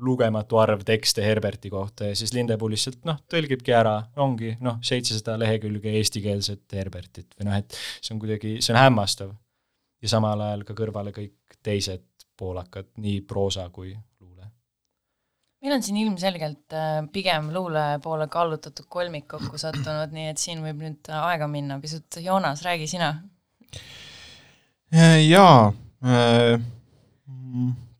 [0.00, 5.36] lugematu arv tekste Herberti kohta ja siis Lindepuu lihtsalt noh, tõlgibki ära, ongi noh, seitsesada
[5.40, 9.34] lehekülge eestikeelset Herbertit või noh, et see on kuidagi, see on hämmastav.
[10.00, 12.06] ja samal ajal ka kõrvale kõik teised
[12.40, 13.92] poolakad, nii proosa kui.
[15.60, 20.62] Meil on siin ilmselgelt äh, pigem luule poole kallutatud kolmik kokku sattunud, nii et siin
[20.64, 22.20] võib nüüd aega minna pisut.
[22.20, 23.12] Joonas, räägi sina.
[25.22, 25.72] jaa,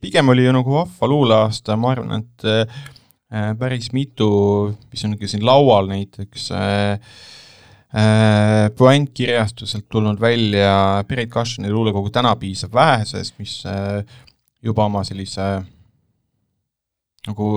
[0.01, 2.81] pigem oli ju nagu vahva luuleaasta, ma arvan, et äh,
[3.59, 4.29] päris mitu,
[4.91, 6.91] mis on siin laual näiteks äh,
[7.95, 14.03] äh, puäntkirjastuselt tulnud välja Piret Kašini luulekogu Täna piisab vähesest, mis äh,
[14.63, 15.61] juba oma sellise
[17.29, 17.47] nagu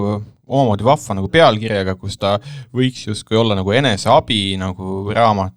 [0.45, 2.35] omamoodi vahva nagu pealkirjaga, kus ta
[2.75, 5.57] võiks justkui olla nagu eneseabi nagu raamat,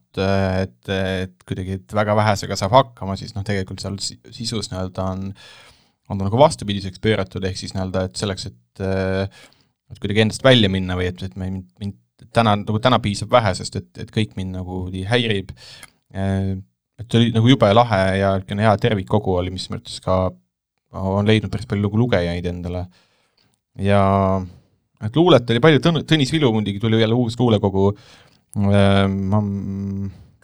[0.64, 5.10] et, et kuidagi, et väga vähesega saab hakkama, siis noh, tegelikult seal si- sisus nii-öelda
[5.12, 5.32] on
[6.08, 8.84] on ta nagu vastupidiseks pööratud, ehk siis nii-öelda, et selleks, et
[9.92, 11.96] et kuidagi endast välja minna või et, et mind, mind
[12.36, 15.52] täna, nagu täna piisab vähesest, et, et kõik mind nagu häirib.
[16.12, 20.18] et oli nagu jube lahe ja niisugune hea tervikkogu oli, mis minu arvates ka
[20.98, 22.86] on leidnud päris palju nagu lugejaid endale.
[23.82, 24.02] Ja
[25.06, 27.92] et luulet oli palju, Tõn-, Tõnis Vilu muidugi tuli jälle uus luulekogu,
[28.58, 29.44] ma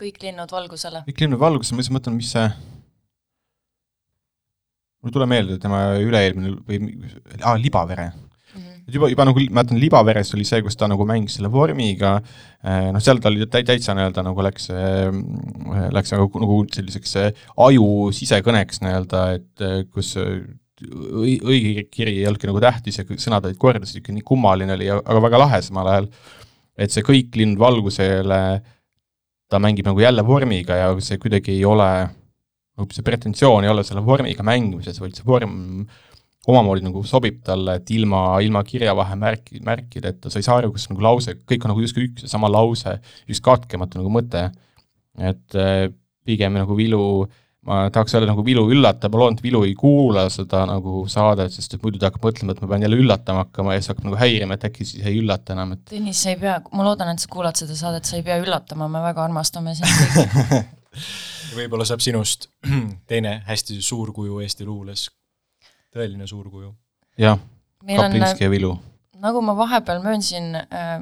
[0.04, 1.06] kõik linnud valgusele.
[1.08, 2.48] kõik linnud valguses, ma lihtsalt mõtlen, mis see
[5.04, 6.80] mul ei tule meelde tema üle-eelmine või
[7.42, 8.12] ah, Libavere.
[8.88, 12.16] et juba, juba nagu mäletan, Libaveres oli see, kus ta nagu mängis selle vormiga,
[12.64, 14.70] noh, seal ta oli täi-, täitsa nii-öelda nagu läks,
[15.98, 20.44] läks nagu, nagu selliseks äh, aju sisekõneks nii-öelda, et äh, kus äh,
[20.84, 25.20] õige kiri ei olnudki nagu tähtis ja sõnad olid kordas, niisugune nii kummaline oli, aga
[25.28, 26.10] väga lahe samal ajal.
[26.78, 28.40] et see kõik lind valgusele,
[29.50, 31.90] ta mängib nagu jälle vormiga ja see kuidagi ei ole,
[32.90, 35.86] see pretensioon ei ole selle vormiga mängimises, vaid see vorm
[36.50, 41.06] omamoodi nagu sobib talle, et ilma, ilma kirjavahemärki, märkideta sa ei saa aru, kus nagu
[41.06, 42.98] lause, kõik on nagu justkui üks ja sama lause,
[43.30, 44.50] üks katkematu nagu mõte.
[45.14, 45.88] et äh,
[46.26, 47.28] pigem nagu Vilu,
[47.68, 51.54] ma tahaks öelda nagu Vilu üllatab, ma loodan, et Vilu ei kuula seda nagu saadet,
[51.56, 54.10] sest et muidu ta hakkab mõtlema, et ma pean jälle üllatama hakkama ja siis hakkab
[54.10, 57.14] nagu häirima, et äkki siis ei üllata enam, et Tõnis, sa ei pea, ma loodan,
[57.14, 60.64] et sa kuulad seda saadet, sa ei pea üllatama, me väga armastame sind kõiki.
[61.58, 62.50] võib-olla saab sinust
[63.10, 65.08] teine hästi suur kuju Eesti luules,
[65.94, 66.74] tõeline suur kuju.
[67.22, 67.40] jah,
[67.86, 68.76] meil on, Kaplinski ja Vilu.
[69.24, 70.52] Nagu ma vahepeal möönsin,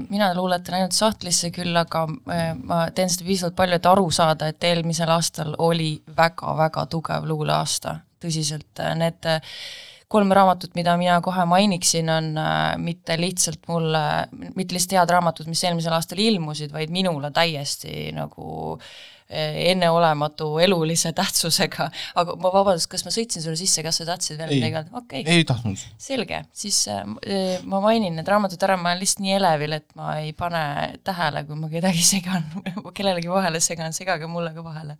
[0.09, 4.51] mina luuletan ainult sahtlisse küll, aga äh, ma teen seda piisavalt palju, et aru saada,
[4.51, 9.55] et eelmisel aastal oli väga-väga tugev luuleaasta, tõsiselt, need äh,
[10.11, 14.03] kolm raamatut, mida mina kohe mainiksin, on äh, mitte lihtsalt mulle,
[14.55, 18.93] mitte lihtsalt head raamatud, mis eelmisel aastal ilmusid, vaid minule täiesti nagu äh,
[19.31, 21.87] enneolematu elulise tähtsusega,
[22.19, 24.91] aga ma vabandust, kas ma sõitsin sulle sisse, kas sa tahtsid veel midagi öelda?
[24.97, 25.37] okei okay.
[25.39, 25.85] ei tahtnud.
[26.01, 27.05] selge, siis äh,
[27.63, 30.63] ma mainin need raamatud ära, ma olen lihtsalt nii elevil, et ma ei pane
[31.07, 32.45] tähele, kui ma kedagi segan,
[32.97, 34.97] kellelegi vahele segan, segage mulle ka vahele.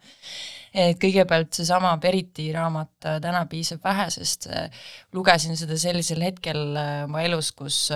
[0.71, 7.25] et kõigepealt seesama Beriti raamat Täna piisab vähe, sest äh, lugesin seda sellisel hetkel oma
[7.25, 7.89] elus, kus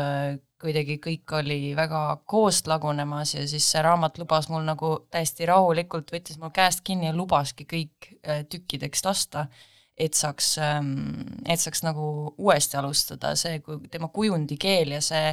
[0.66, 6.12] kuidagi kõik oli väga koost lagunemas ja siis see raamat lubas mul nagu täiesti rahulikult,
[6.16, 9.48] võttis mul käest kinni ja lubaski kõik äh, tükkideks lasta
[9.96, 10.50] et saaks,
[11.48, 12.06] et saaks nagu
[12.36, 15.30] uuesti alustada, see kui tema kujundikeel ja see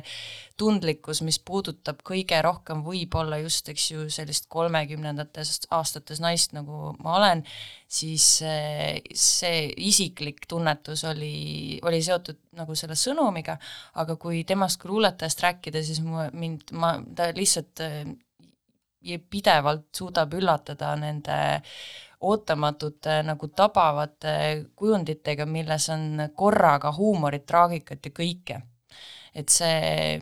[0.60, 7.16] tundlikkus, mis puudutab kõige rohkem võib-olla just, eks ju, sellist kolmekümnendates aastates naist, nagu ma
[7.18, 7.42] olen,
[7.90, 13.58] siis see, see isiklik tunnetus oli, oli seotud nagu selle sõnumiga,
[13.98, 18.04] aga kui temast kui luuletajast rääkida, siis mu, mind, ma, ta lihtsalt äh,
[19.02, 21.38] pidevalt suudab üllatada nende
[22.22, 24.34] ootamatute nagu tabavate
[24.78, 28.60] kujunditega, milles on korraga huumorit, traagikat ja kõike.
[29.34, 30.18] et see,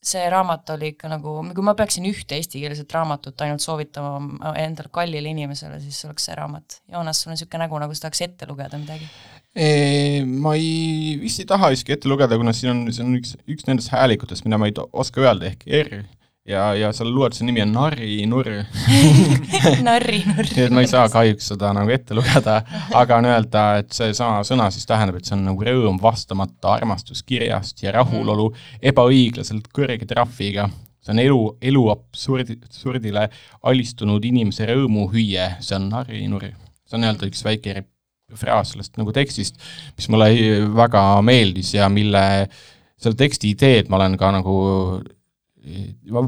[0.00, 5.28] see raamat oli ikka nagu, kui ma peaksin ühte eestikeelset raamatut ainult soovitama endale kallile
[5.34, 6.80] inimesele, siis oleks see raamat.
[6.92, 9.08] Joonas, sul on niisugune nägu, nagu sa tahaks ette lugeda midagi.
[10.24, 13.68] ma ei, vist ei taha isegi ette lugeda, kuna siin on, see on üks, üks
[13.68, 16.04] nendest häälikutest, mida ma ei oska öelda, ehk R
[16.48, 18.18] ja, ja selle luuletuse nimi on narri,
[20.28, 20.56] narri.
[20.56, 22.58] nii et ma ei saa kahjuks seda nagu ette lugeda,
[23.00, 27.84] aga on öelda, et seesama sõna siis tähendab, et see on nagu rõõm vastamata armastuskirjast
[27.86, 28.50] ja rahulolu
[28.92, 30.68] ebaõiglaselt kõrge trahviga.
[31.04, 31.40] see on elu,
[31.72, 33.28] elu absurdi, absurdile
[33.62, 36.52] alistunud inimese rõõmuhüüe, see on narrinurr.
[36.84, 37.88] see on nii-öelda üks väike
[38.34, 39.56] fraas sellest nagu tekstist,
[39.96, 40.30] mis mulle
[40.74, 42.48] väga meeldis ja mille,
[43.00, 44.56] selle teksti ideed ma olen ka nagu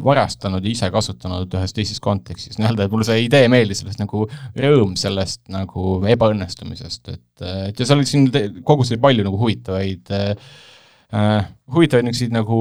[0.06, 4.24] varastanud ja ise kasutanud ühes teises kontekstis, nii-öelda, et mulle see idee meeldis, sellest nagu
[4.56, 8.28] rõõm sellest nagu ebaõnnestumisest, et, et ja seal oli siin
[8.66, 12.60] kogus oli palju nagu huvitavaid äh,, huvitavaid niisuguseid nagu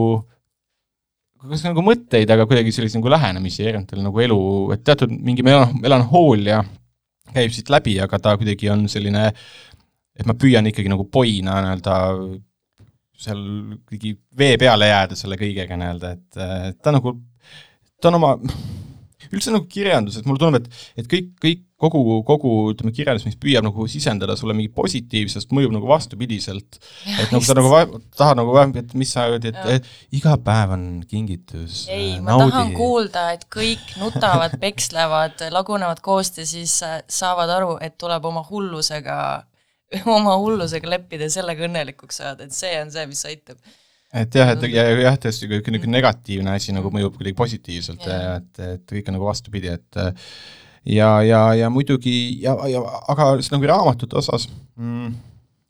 [1.46, 4.42] kas nagu mõtteid, aga kuidagi selliseid nagu lähenemisi erinevatele nagu elu,
[4.76, 6.64] et teatud mingi melan-, melanhoolia
[7.36, 9.30] käib siit läbi, aga ta kuidagi on selline,
[10.16, 11.96] et ma püüan ikkagi nagu poina nii-öelda
[13.22, 13.42] seal
[13.86, 17.16] kuidagi vee peale jääda selle kõigega nii-öelda, et äh, ta nagu,
[18.02, 18.34] ta on oma,
[19.34, 23.38] üldse nagu kirjandus, et mulle tundub, et, et kõik, kõik, kogu, kogu ütleme, kirjandus, mis
[23.40, 26.80] püüab nagu sisendada sulle mingi positiivsust, mõjub nagu vastupidiselt.
[27.18, 30.86] et nagu sa nagu tahad nagu, et mis sa öeldi, et, et iga päev on
[31.10, 31.86] kingitus.
[31.90, 37.52] ei, äh, ma tahan kuulda, et kõik nutavad, pekslevad, lagunevad koost ja siis äh, saavad
[37.58, 39.18] aru, et tuleb oma hullusega,
[40.18, 43.60] oma hullusega leppida ja sellega õnnelikuks saada, et see on see, mis aitab.
[44.14, 48.22] et jah, et ja jah, tõesti kui niisugune negatiivne asi nagu mõjub kuidagi positiivselt Jah.
[48.22, 50.02] ja et, et kõik on nagu vastupidi, et
[50.86, 55.16] ja, ja, ja muidugi ja, ja aga nagu raamatute osas mm,,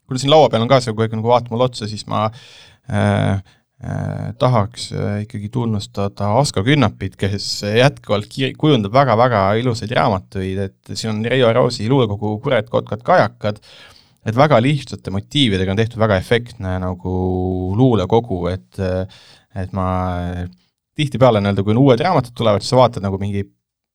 [0.07, 3.41] kuna siin laua peal on ka see aeg nagu vaata mulle otsa, siis ma äh,
[3.83, 11.15] äh, tahaks äh, ikkagi tunnustada Asko Künnapit, kes jätkuvalt kujundab väga-väga ilusaid raamatuid, et siin
[11.15, 13.61] on Reio Roosi luulekogu Kured, kotkad, kajakad,
[14.25, 17.15] et väga lihtsate motiividega on tehtud väga efektne nagu
[17.77, 18.81] luulekogu, et
[19.55, 19.87] et ma
[20.95, 23.43] tihtipeale nii-öelda, kui uued raamatud tulevad, siis sa vaatad nagu mingi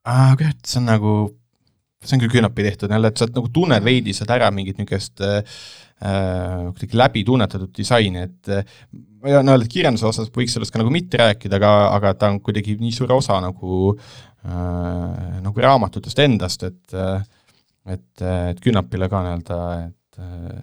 [0.08, 1.14] aa kurat, see on nagu,
[2.04, 5.20] see on küll Künnapi tehtud jälle, et sa nagu tunned veidi sealt ära mingit niisugust
[5.24, 5.60] äh,
[6.00, 10.80] kuidagi läbi tunnetatud disaini, et ma ei taha öelda, et kirjanduse osas võiks sellest ka
[10.80, 16.24] nagu mitte rääkida, aga, aga ta on kuidagi nii suur osa nagu äh, nagu raamatutest
[16.24, 17.00] endast, et
[17.90, 19.99] et, et Künnapile ka nii-öelda, et,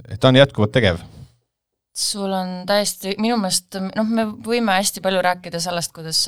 [0.10, 1.02] et ta on jätkuvalt tegev.
[1.98, 6.20] Sul on täiesti, minu meelest noh, me võime hästi palju rääkida sellest, kuidas,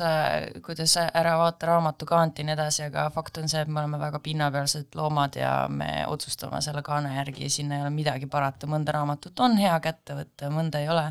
[0.66, 4.00] kuidas ära vaata raamatu kaanti ja nii edasi, aga fakt on see, et me oleme
[4.02, 8.66] väga pinnapealsed loomad ja me otsustame selle kaane järgi ja sinna ei ole midagi parata,
[8.66, 11.06] mõnda raamatut on hea kätte võtta ja mõnda ei ole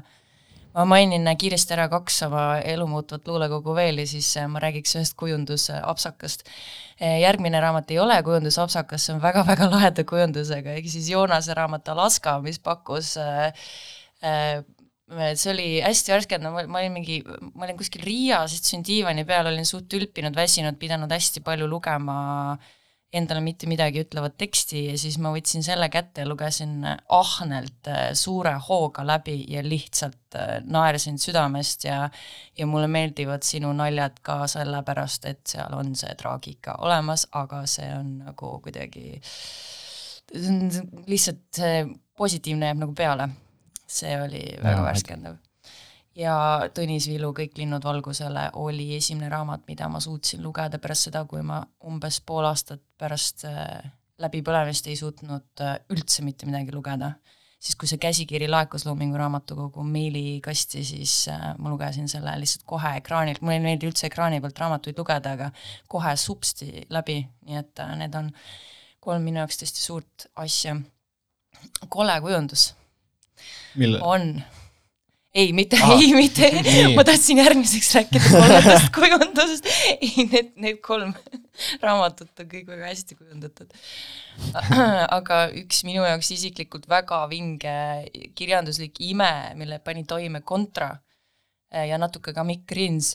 [0.76, 5.18] ma mainin kiiresti ära kaks oma elumuutvat luulekogu veel ja siis äh, ma räägiks ühest
[5.20, 6.46] kujundusapsakast.
[7.00, 12.40] järgmine raamat ei ole kujundusapsakas, see on väga-väga laheda kujundusega, ehk siis Joonase raamat Alaska,
[12.44, 13.54] mis pakkus äh,
[14.24, 14.66] äh,
[15.10, 17.22] see oli hästi värskendab, ma olin mingi,
[17.56, 22.20] ma olin kuskil Riias, istusin diivani peal, olin suht tülpinud, väsinud, pidanud hästi palju lugema
[23.14, 28.12] endale mitte midagi ütlevat teksti ja siis ma võtsin selle kätte ja lugesin ahnelt äh,
[28.14, 32.10] suure hooga läbi ja lihtsalt äh, naersin südamest ja
[32.58, 37.90] ja mulle meeldivad sinu naljad ka sellepärast, et seal on see traagika olemas, aga see
[37.96, 39.20] on nagu kuidagi
[41.10, 41.86] lihtsalt see
[42.20, 43.30] positiivne jääb nagu peale.
[43.90, 45.40] see oli väga värskendav.
[46.20, 46.36] Ja
[46.76, 51.42] Tõnis Vilu Kõik linnud valgusele oli esimene raamat, mida ma suutsin lugeda pärast seda, kui
[51.46, 53.80] ma umbes pool aastat pärast äh,
[54.20, 57.14] läbipõlemist ei suutnud äh, üldse mitte midagi lugeda.
[57.60, 62.96] siis, kui see käsikiri laekus Loomingu Raamatukogu meilikasti, siis äh, ma lugesin selle lihtsalt kohe
[63.02, 65.52] ekraanilt, mulle ei meeldi üldse ekraani pealt raamatuid lugeda, aga
[65.88, 68.32] kohe supsti läbi, nii et need on
[69.00, 70.76] kolm minu jaoks tõesti suurt asja.
[71.90, 72.74] kole kujundus
[74.02, 74.34] on.
[75.34, 76.00] Ei, mitte Ahah.
[76.02, 76.50] ei, mitte
[76.96, 79.68] ma tahtsin järgmiseks rääkida kolmandast kujundusest.
[80.02, 81.14] ei, need, need kolm
[81.86, 83.76] raamatut on kõik väga hästi kujundatud.
[85.18, 87.76] aga üks minu jaoks isiklikult väga vinge
[88.38, 90.90] kirjanduslik ime, mille pani toime Kontra
[91.72, 93.14] eh, ja natuke ka Mikk Rins,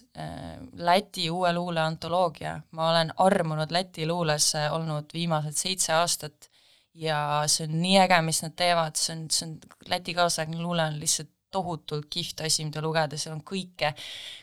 [0.79, 2.61] Läti uue luule antoloogia.
[2.71, 6.51] ma olen armunud Läti luulesse olnud viimased seitse aastat
[6.95, 9.57] ja see on nii äge, mis nad teevad, see on, see on,
[9.91, 13.93] Läti kaasaegne luule on lihtsalt tohutult kihvt asi, mida lugeda, seal on kõike,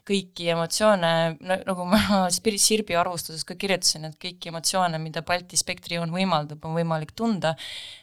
[0.07, 2.01] kõiki emotsioone, nagu ma
[2.37, 7.15] Spirit Sirbi arvustuses ka kirjutasin, et kõiki emotsioone, mida Balti spektri joon võimaldab, on võimalik
[7.17, 7.53] tunda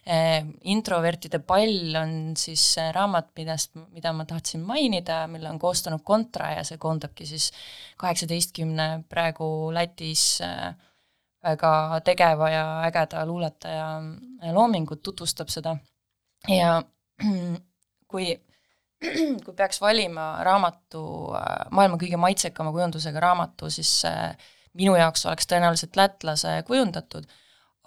[0.04, 0.42] eh,.
[0.72, 6.52] introvertide pall on siis eh, raamat, millest, mida ma tahtsin mainida, mille on koostanud Kontra
[6.56, 7.50] ja see koondabki siis
[8.00, 10.68] kaheksateistkümne praegu Lätis eh,
[11.44, 13.86] väga tegeva ja ägeda luuletaja
[14.52, 15.76] loomingut, tutvustab seda
[16.50, 16.82] ja
[18.10, 18.32] kui
[19.44, 21.02] kui peaks valima raamatu,
[21.70, 24.32] maailma kõige maitsekama kujundusega raamatu, siis äh,
[24.78, 27.28] minu jaoks oleks tõenäoliselt lätlase kujundatud,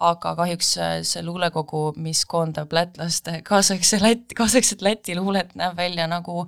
[0.02, 6.08] aga kahjuks äh, see luulekogu, mis koondab lätlaste kaasaegse Läti, kaasaegset Läti luulet, näeb välja
[6.10, 6.46] nagu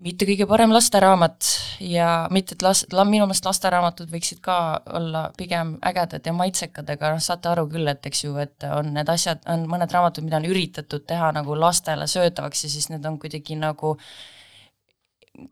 [0.00, 1.48] mitte kõige parem lasteraamat
[1.84, 4.56] ja mitte, et las-, la-, minu meelest lasteraamatud võiksid ka
[4.96, 8.92] olla pigem ägedad ja maitsekad, aga noh, saate aru küll, et eks ju, et on
[8.96, 13.06] need asjad, on mõned raamatud, mida on üritatud teha nagu lastele söödavaks ja siis need
[13.08, 13.96] on kuidagi nagu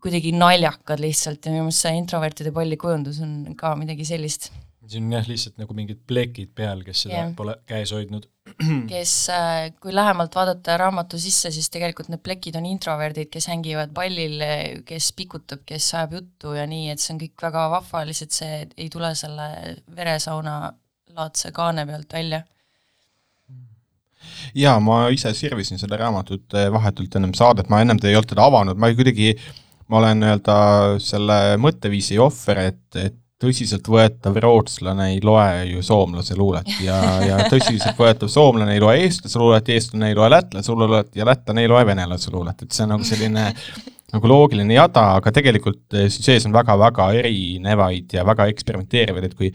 [0.03, 4.51] kuidagi naljakad lihtsalt ja minu meelest see introvertide palli kujundus on ka midagi sellist
[4.89, 7.31] siin on jah, lihtsalt nagu mingid plekid peal, kes seda yeah.
[7.37, 8.25] pole käes hoidnud.
[8.91, 13.93] kes, äh, kui lähemalt vaadata raamatu sisse, siis tegelikult need plekid on introverdid, kes hängivad
[13.95, 14.41] pallil,
[14.87, 18.61] kes pikutab, kes ajab juttu ja nii, et see on kõik väga vahva, lihtsalt see
[18.77, 19.49] ei tule selle
[19.95, 20.59] veresauna
[21.17, 22.43] laadse kaane pealt välja.
[24.55, 28.45] jaa, ma ise sirvisin seda raamatut eh, vahetult ennem saadet, ma ennem ei olnud teda
[28.45, 29.31] avanud, ma kuidagi,
[29.89, 30.57] ma olen nii-öelda
[31.03, 38.31] selle mõtteviisi ohver, et, et tõsiseltvõetav rootslane ei loe ju soomlase luulet ja, ja tõsiseltvõetav
[38.31, 42.33] soomlane ei loe eestlase luulet, eestlane ei loe lätlase luulet ja lätlane ei loe venelase
[42.33, 43.47] luulet, et see on nagu selline
[44.09, 49.37] nagu loogiline jada, aga tegelikult eh, siin sees on väga-väga erinevaid ja väga eksperimenteerivaid, et
[49.37, 49.51] kui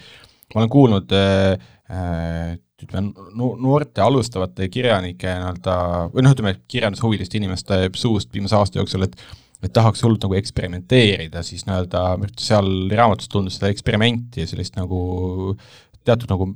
[0.54, 2.54] ma olen kuulnud äh,
[2.84, 5.76] ütleme, no- noorte alustavate kirjanike nii-öelda,
[6.14, 9.18] või noh, ütleme, kirjandushuviliste inimeste suust viimase aasta jooksul, et
[9.64, 12.04] et tahaks hullult nagu eksperimenteerida, siis nii-öelda
[12.40, 15.00] seal raamatus tundus seda eksperimenti ja sellist nagu
[16.04, 16.50] teatud nagu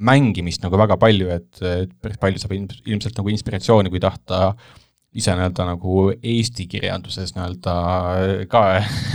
[0.00, 4.54] mängimist nagu väga palju, et, et päris palju saab ilm- ilmselt nagu inspiratsiooni, kui tahta
[5.10, 7.76] ise nii-öelda nagu Eesti kirjanduses nii-öelda
[8.52, 8.64] ka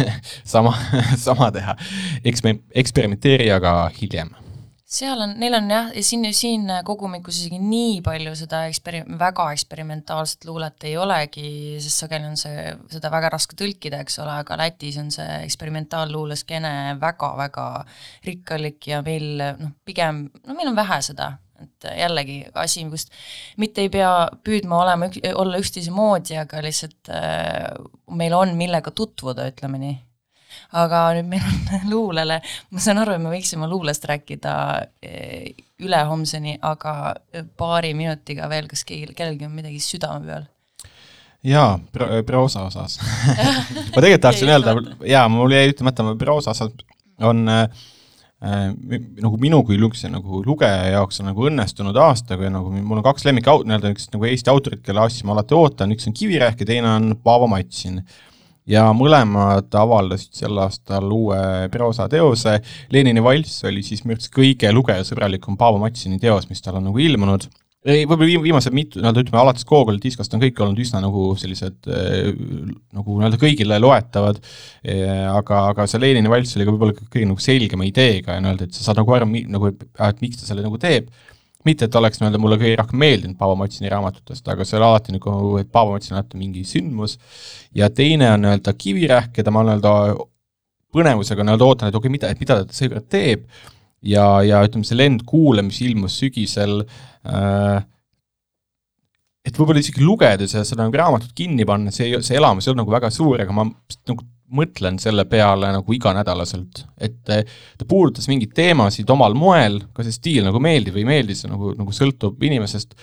[0.55, 0.75] sama,
[1.21, 1.77] sama teha.
[2.27, 4.33] Eksper-, eksperimenteeri aga hiljem
[4.86, 9.47] seal on, neil on jah, ja siin, siin kogumikus isegi nii palju seda eksperi-, väga
[9.55, 11.47] eksperimentaalset luulet ei olegi,
[11.81, 16.75] sest sageli on see, seda väga raske tõlkida, eks ole, aga Lätis on see eksperimentaalluuleskeene
[17.01, 17.65] väga-väga
[18.27, 21.31] rikkalik ja meil noh, pigem, no meil on vähe seda,
[21.65, 23.13] et jällegi asi, kust
[23.61, 24.11] mitte ei pea
[24.45, 27.71] püüdma olema, olla üksteise moodi, aga lihtsalt äh,
[28.13, 29.95] meil on, millega tutvuda, ütleme nii
[30.76, 32.39] aga nüüd meil on luulele,
[32.71, 34.55] ma saan aru, et me võiksime luulest rääkida
[35.05, 35.53] eh,
[35.84, 37.15] ülehomseni, aga
[37.59, 40.51] paari minutiga veel, kas keegi, kellelgi on midagi südame peal?
[41.45, 42.99] jaa pro,, proosa osas.
[43.93, 46.73] Ma tegelikult tahtsin öelda, jaa, mul jäi ütlemata, proosa osas
[47.21, 47.67] on äh,
[49.21, 53.05] nagu minu kui luguse, nagu lugeja jaoks on nagu õnnestunud aasta, kui nagu mul on
[53.05, 56.61] kaks lemmik, nii-öelda üks nagu Eesti autorit, kelle asju ma alati ootan, üks on Kivirähk
[56.65, 58.01] ja teine on Paavo Matsin
[58.70, 61.41] ja mõlemad avaldasid sel aastal uue
[61.74, 62.57] proosateose.
[62.93, 67.01] Lenini valss oli siis minu arvates kõige lugejasõbralikum Paavo Matsini teos, mis tal on nagu
[67.01, 67.47] ilmunud.
[67.86, 71.28] ei, võib-olla viim-, viimased mitu, nii-öelda ütleme, alates Gogoli diskost on kõik olnud üsna nagu
[71.38, 72.32] sellised äh,
[72.97, 74.39] nagu nii-öelda kõigile loetavad,
[75.30, 78.74] aga, aga see Lenini valss oli ka võib-olla kõige nagu selgema ideega ja nii-öelda, et
[78.74, 79.70] sa saad nagu aru, nagu,
[80.09, 81.13] et miks ta selle nagu teeb
[81.68, 85.16] mitte, et oleks nii-öelda mulle kõige rohkem meeldinud Paavo Matsini raamatutest, aga see oli alati
[85.16, 87.18] nagu, et Paavo Matsin on alati mingi sündmus.
[87.76, 89.95] Ja teine on nii-öelda Kivirähk, keda ma nii-öelda
[90.95, 93.49] põnevusega nii-öelda ootan, et okei okay,, mida, mida ta seekord teeb.
[94.05, 96.84] Ja, ja ütleme, see lend kuule, mis ilmus sügisel
[97.26, 97.80] äh,,
[99.45, 102.84] et võib-olla isegi lugedes ja seda nagu raamatut kinni panna, see, see elamus ei olnud
[102.84, 108.27] nagu väga suur, aga ma nagu mõtlen selle peale nagu iganädalaselt, et eh, ta puudutas
[108.31, 111.95] mingeid teemasid omal moel, kas see stiil nagu meeldib või ei meeldi, see nagu, nagu
[111.95, 112.95] sõltub inimesest,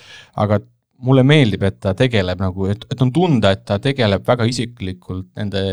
[0.43, 0.61] aga
[1.03, 5.29] mulle meeldib, et ta tegeleb nagu, et, et on tunda, et ta tegeleb väga isiklikult
[5.39, 5.63] nende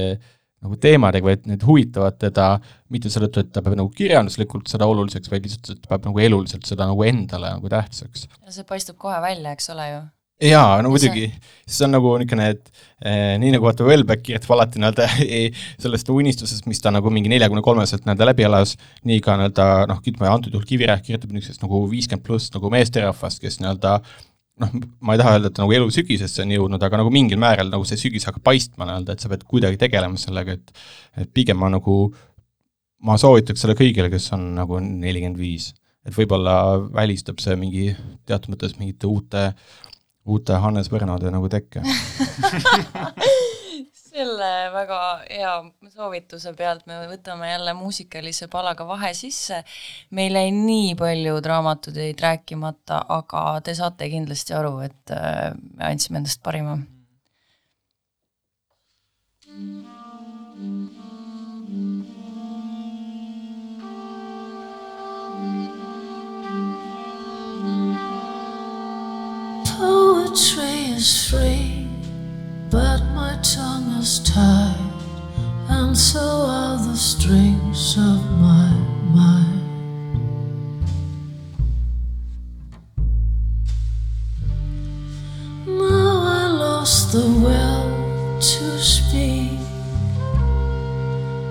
[0.61, 2.47] nagu teemadega või et need huvitavad teda
[2.93, 6.21] mitte seetõttu, et ta peab nagu kirjanduslikult seda oluliseks, vaid lihtsalt, et ta peab nagu
[6.21, 10.03] eluliselt seda nagu endale nagu tähtsaks ja see paistub kohe välja, eks ole ju.
[10.41, 11.27] jaa, no muidugi,
[11.69, 12.71] see on nagu niisugune, et
[13.05, 15.09] eh, nii nagu vaata Welbeck kirjutab alati nii-öelda
[15.83, 18.77] sellest unistusest, mis ta nagu mingi neljakümne kolmeselt nii-öelda läbi elas,
[19.09, 23.43] nii ka nii-öelda noh, ütleme antud juhul Kivirähk kirjutab niisugusest nagu viiskümmend pluss nagu meesterahvast,
[23.45, 23.99] kes nii-öelda
[24.65, 24.73] noh,
[25.05, 27.87] ma ei taha öelda, et nagu elu sügisesse on jõudnud, aga nagu mingil määral nagu
[27.89, 30.75] see sügis hakkab paistma nii-öelda, et sa pead kuidagi tegelema sellega, et
[31.21, 31.99] et pigem ma nagu,
[33.05, 35.75] ma soovitaks selle kõigile, kes on nagu nelikümmend viis.
[36.01, 37.91] et võib-olla välistab see mingi
[38.25, 39.51] teatud mõttes mingite uute
[40.31, 41.83] uute Hannes Võrnode nagu tekke.
[44.11, 45.53] selle väga hea
[45.93, 49.63] soovituse pealt me võtame jälle muusikalise palaga vahe sisse.
[50.11, 56.21] meil jäi nii palju draamatuteid rääkimata, aga te saate kindlasti aru, et äh, me andsime
[56.23, 56.79] endast parima.
[70.31, 71.89] Poetry is free,
[72.71, 74.77] but my tongue is tied,
[75.69, 78.71] and so are the strings of my
[79.11, 79.61] mind.
[85.67, 89.59] Now I lost the will to speak,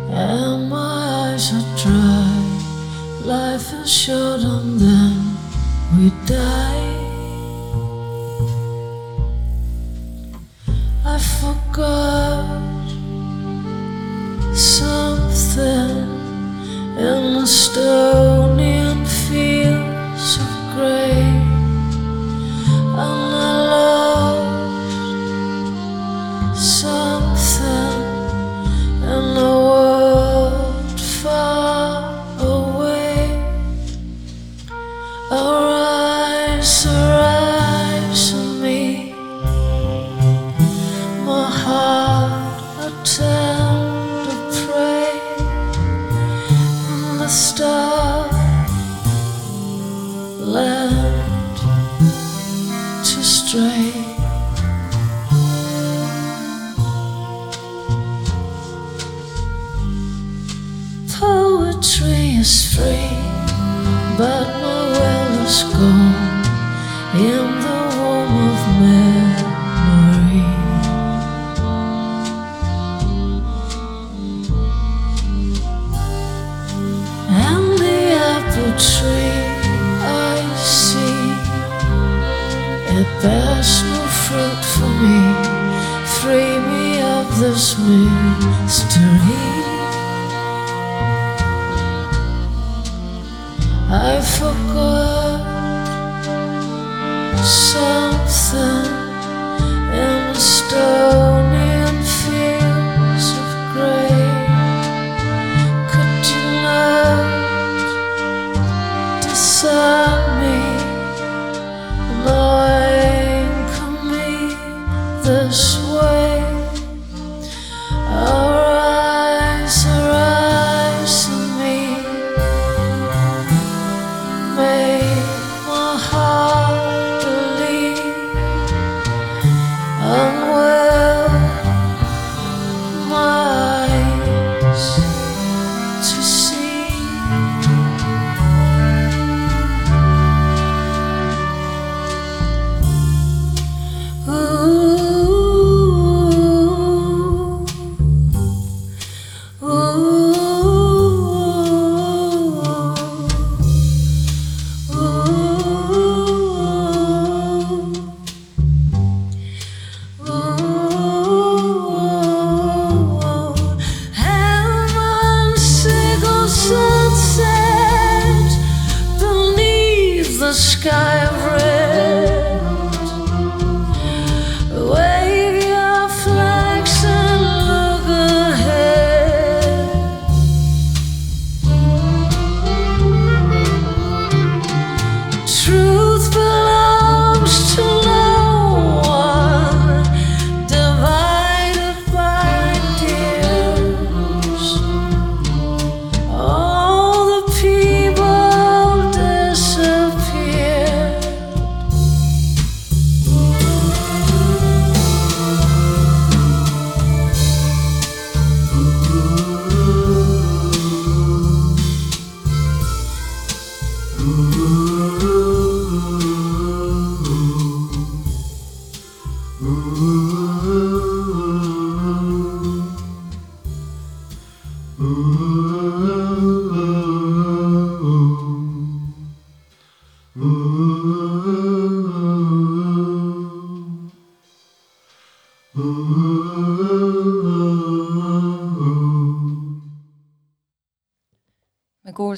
[0.09, 3.25] and my eyes are dry.
[3.25, 5.37] Life is short, and then
[5.97, 6.88] we die.
[11.39, 12.85] Forgot
[14.53, 16.07] something
[17.07, 21.18] in the Estonian fields of grey,
[47.29, 47.78] star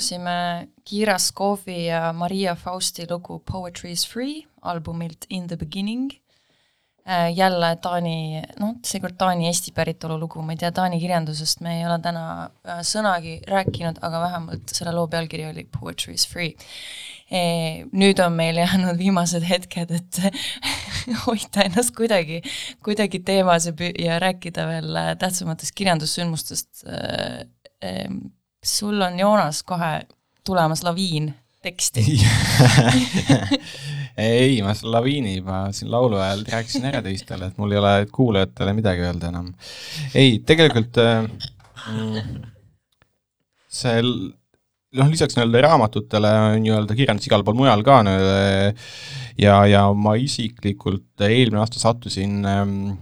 [0.02, 6.12] kuulsime Kira Skovi ja Maria Fausti lugu Poetry is free albumilt In the beginning.
[7.36, 11.86] jälle Taani, noh, seekord Taani Eesti päritolu lugu, ma ei tea, Taani kirjandusest me ei
[11.86, 16.54] ole täna äh, sõnagi rääkinud, aga vähemalt selle loo pealkiri oli Poetry is free.
[17.92, 20.22] Nüüd on meil jäänud viimased hetked, et
[21.26, 22.42] hoida ennast kuidagi,
[22.86, 26.86] kuidagi teemas ja, ja rääkida veel äh, tähtsamatest kirjandussündmustest
[28.64, 30.02] sul on Joonas kohe
[30.46, 32.02] tulemas laviin teksti.
[34.18, 37.94] ei, ma selle laviini juba siin laulu ajal rääkisin ära teistele, et mul ei ole
[38.12, 39.52] kuulajatele midagi öelda enam.
[40.16, 41.28] ei, tegelikult äh,
[41.92, 42.42] mm,
[43.72, 48.02] see noh, lisaks nii-öelda raamatutele on nii-öelda kirjandus igal pool mujal ka
[49.40, 53.00] ja, ja ma isiklikult eelmine aasta sattusin ähm, äh,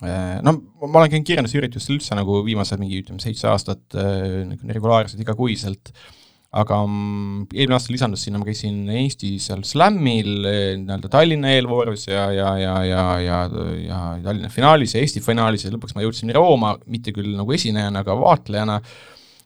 [0.00, 0.54] no
[0.86, 5.92] ma olen käinud kirjandusüritustel üldse nagu viimased mingi ütleme seitse aastat äh, nagu regulaarselt igakuiselt,
[6.50, 12.08] aga mm, eelmine aasta lisandus sinna, ma käisin Eesti seal Slamil eh, nii-öelda Tallinna eelvoorus
[12.08, 13.38] ja, ja, ja, ja, ja,
[13.84, 18.02] ja Tallinna finaalis ja Eesti finaalis ja lõpuks ma jõudsin Rooma, mitte küll nagu esinejana,
[18.02, 18.80] aga vaatlejana.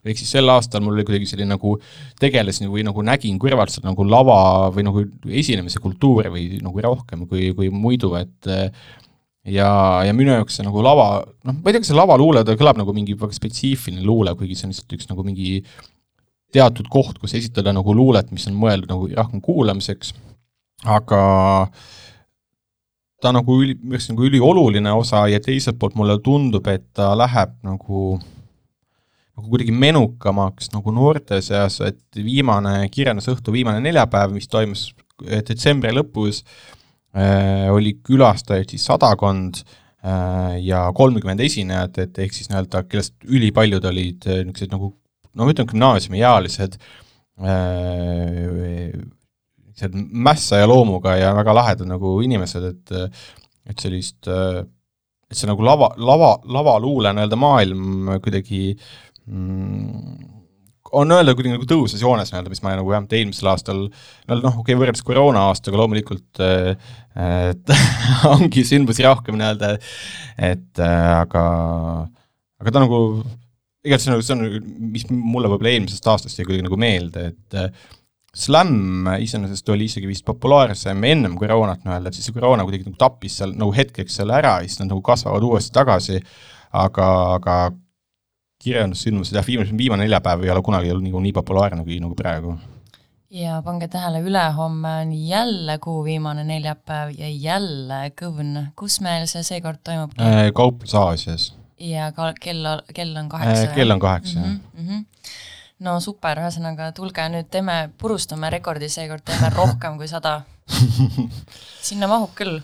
[0.05, 1.79] Ehk siis sel aastal mul oli kuidagi selline nagu
[2.21, 7.25] tegelesin või nagu nägin kõrvalt seda nagu lava või nagu esinemise kultuuri või nagu rohkem
[7.29, 8.53] kui, kui muidu, et
[9.45, 9.71] ja,
[10.07, 11.09] ja minu jaoks see nagu lava,
[11.45, 14.57] noh, ma ei tea, kas see lavaluule, ta kõlab nagu mingi väga spetsiifiline luule, kuigi
[14.59, 15.59] see on lihtsalt üks nagu mingi
[16.55, 20.15] teatud koht, kus esitada nagu luulet, mis on mõeldud nagu rohkem kuulamiseks,
[20.89, 21.23] aga
[23.25, 27.57] ta nagu üli, arust nagu ülioluline osa ja teiselt poolt mulle tundub, et ta läheb
[27.67, 28.21] nagu
[29.35, 34.93] nagu kuidagi menukamaks nagu noorte seas, et viimane kirjandusõhtu, viimane neljapäev, mis toimus
[35.27, 36.84] eh, detsembri lõpus äh,,
[37.71, 44.27] oli külastajaid siis sadakond äh, ja kolmkümmend esinejat, et ehk siis nii-öelda, kellest ülipaljud olid
[44.27, 44.91] äh, niisugused nagu
[45.35, 46.79] no ma ütlen gümnaasiumiealised
[47.39, 48.91] äh,
[49.75, 52.95] sellised mässa ja loomuga ja väga lahedad nagu inimesed, et
[53.65, 58.75] et sellist, et see nagu lava, lava, lavaluule nii-öelda maailm kuidagi
[59.25, 60.35] mm,
[60.95, 63.87] on öelda kuidagi nagu tõusvas joones nii-öelda, mis ma nagu vähemalt eelmisel aastal,
[64.29, 66.75] no noh, okei okay,, võrreldes koroona aastaga loomulikult äh,
[68.35, 69.75] ongi sündmusi rohkem nii-öelda,
[70.51, 71.45] et äh, aga,
[72.63, 73.01] aga ta nagu
[73.85, 77.93] igatahes on, see on, mis mulle võib-olla eelmisest aastast jäi kuidagi nagu meelde, et äh,
[78.35, 82.99] Slam iseenesest oli isegi vist populaarsem ennem koroonat nii-öelda, et siis see koroona kuidagi nagu
[82.99, 86.19] tappis seal nagu hetkeks selle ära ja siis nad nagu kasvavad uuesti tagasi,
[86.75, 87.59] aga, aga
[88.63, 92.57] kirjandussündmused jah, viimane, viimane neljapäev ei ole kunagi olnud nagu nii populaarne kui nagu praegu.
[93.31, 99.43] ja pange tähele, ülehomme on jälle kuu viimane neljapäev ja jälle kõvn, kus meil see
[99.43, 100.15] seekord toimub?
[100.55, 103.69] kauplus Aasias, ja ka kell, kell on kaheksa.
[103.69, 104.49] Äh, kell on kaheksa jah.
[104.49, 104.89] mm.
[104.89, 105.05] -hmm.
[105.79, 110.43] no super, ühesõnaga tulge nüüd teeme, purustame rekordi seekord, teeme rohkem kui sada.
[111.89, 112.61] sinna mahub küll.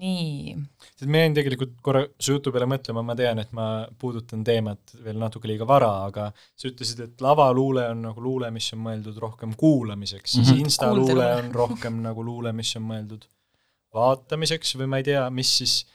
[0.00, 0.73] nii, sest
[1.10, 3.66] ma jäin tegelikult korra su jutu peale mõtlema, ma tean, et ma
[3.98, 8.72] puudutan teemat veel natuke liiga vara, aga sa ütlesid, et lavaluule on nagu luule, mis
[8.76, 10.50] on mõeldud rohkem kuulamiseks, siis Mhm.
[10.50, 10.64] mm -hmm.
[10.64, 11.34] instaluule Kuuldeluule.
[11.48, 13.24] on rohkem nagu luule, mis on mõeldud
[13.94, 15.86] vaatamiseks või ma ei tea, mis siis,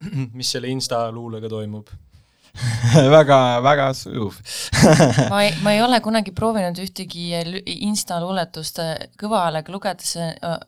[0.38, 1.88] mis selle instaluulega toimub.
[3.16, 4.36] väga, väga sujuv
[5.32, 7.28] ma ei, ma ei ole kunagi proovinud ühtegi
[7.78, 10.14] Insta luuletust äh, kõva häälega lugedes,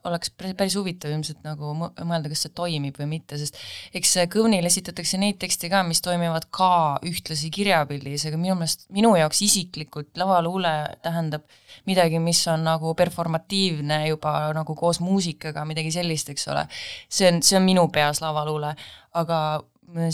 [0.07, 3.59] oleks päris- huvitav ilmselt nagu mõ- mõelda, kas see toimib või mitte, sest
[3.97, 8.87] eks äh, Kõvnil esitatakse neid tekste ka, mis toimivad ka ühtlasi kirjapildis, aga minu meelest,
[8.95, 10.75] minu jaoks isiklikult lavaluule
[11.05, 11.47] tähendab
[11.89, 16.67] midagi, mis on nagu performatiivne juba nagu koos muusikaga, midagi sellist, eks ole.
[17.09, 18.75] see on, see on minu peas lavaluule,
[19.19, 19.41] aga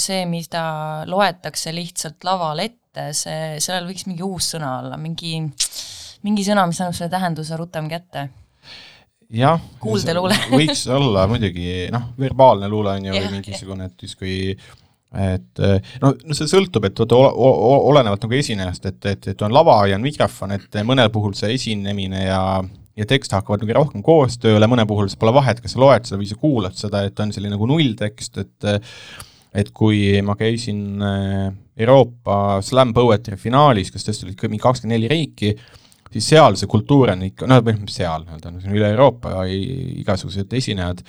[0.01, 0.63] see, mida
[1.09, 5.39] loetakse lihtsalt laval ette, see, sellel võiks mingi uus sõna olla, mingi,
[6.27, 8.29] mingi sõna, mis annab selle tähenduse rutem kätte.
[9.31, 9.61] jah.
[10.59, 14.57] Võiks olla muidugi, noh, verbaalne luule on ju või mingisugune, et justkui
[15.17, 19.55] et eh, no, no see sõltub, et vaata olenevalt nagu esinejast, et, et, et on
[19.55, 22.43] lava ja on mikrofon, et mõnel puhul see esinemine ja
[22.97, 26.29] ja tekst hakkavad nagu rohkem koostööle, mõne puhul pole vahet, kas sa loed seda või
[26.31, 28.69] sa kuulad seda, et on selline nagu nulltekst, et
[29.57, 31.49] et kui ma käisin eh,
[31.81, 35.53] Euroopa Slam Poetry finaalis, kas tõesti olid mingi kakskümmend neli riiki,
[36.13, 40.57] siis seal see kultuur on ikka, noh, põhimõtteliselt seal nii-öelda, see on üle Euroopa igasugused
[40.61, 41.03] esinejad,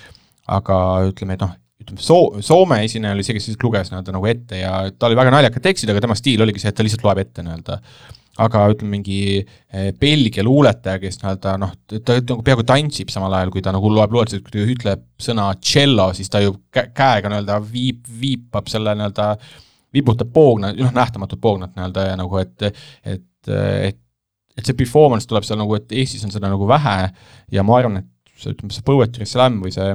[0.58, 0.76] aga
[1.08, 4.60] ütleme, et noh, ütleme, Soo-, Soome esineja oli see, kes siis luges nii-öelda nagu ette
[4.60, 7.22] ja tal oli väga naljakad tekstid, aga tema stiil oligi see, et ta lihtsalt loeb
[7.24, 7.80] ette nii-öelda.
[8.44, 13.52] Aga ütleme, mingi eh, Belgia luuletaja, kes nii-öelda noh, ta nagu peaaegu tantsib samal ajal,
[13.54, 17.32] kui ta nagu loeb luuletusi, kui ta ütleb sõna cello, siis ta ju kä-, käega
[17.32, 19.30] nii-öelda viib, viipab selle nii-öelda,
[19.94, 24.04] vibutab poogna, noh, nähtamatut poognat nii-öelda ja nagu, et, et, et
[24.58, 26.96] et see performance tuleb seal nagu, et Eestis on seda nagu vähe
[27.54, 29.92] ja ma arvan, et see, ütleme, see poetry slam või see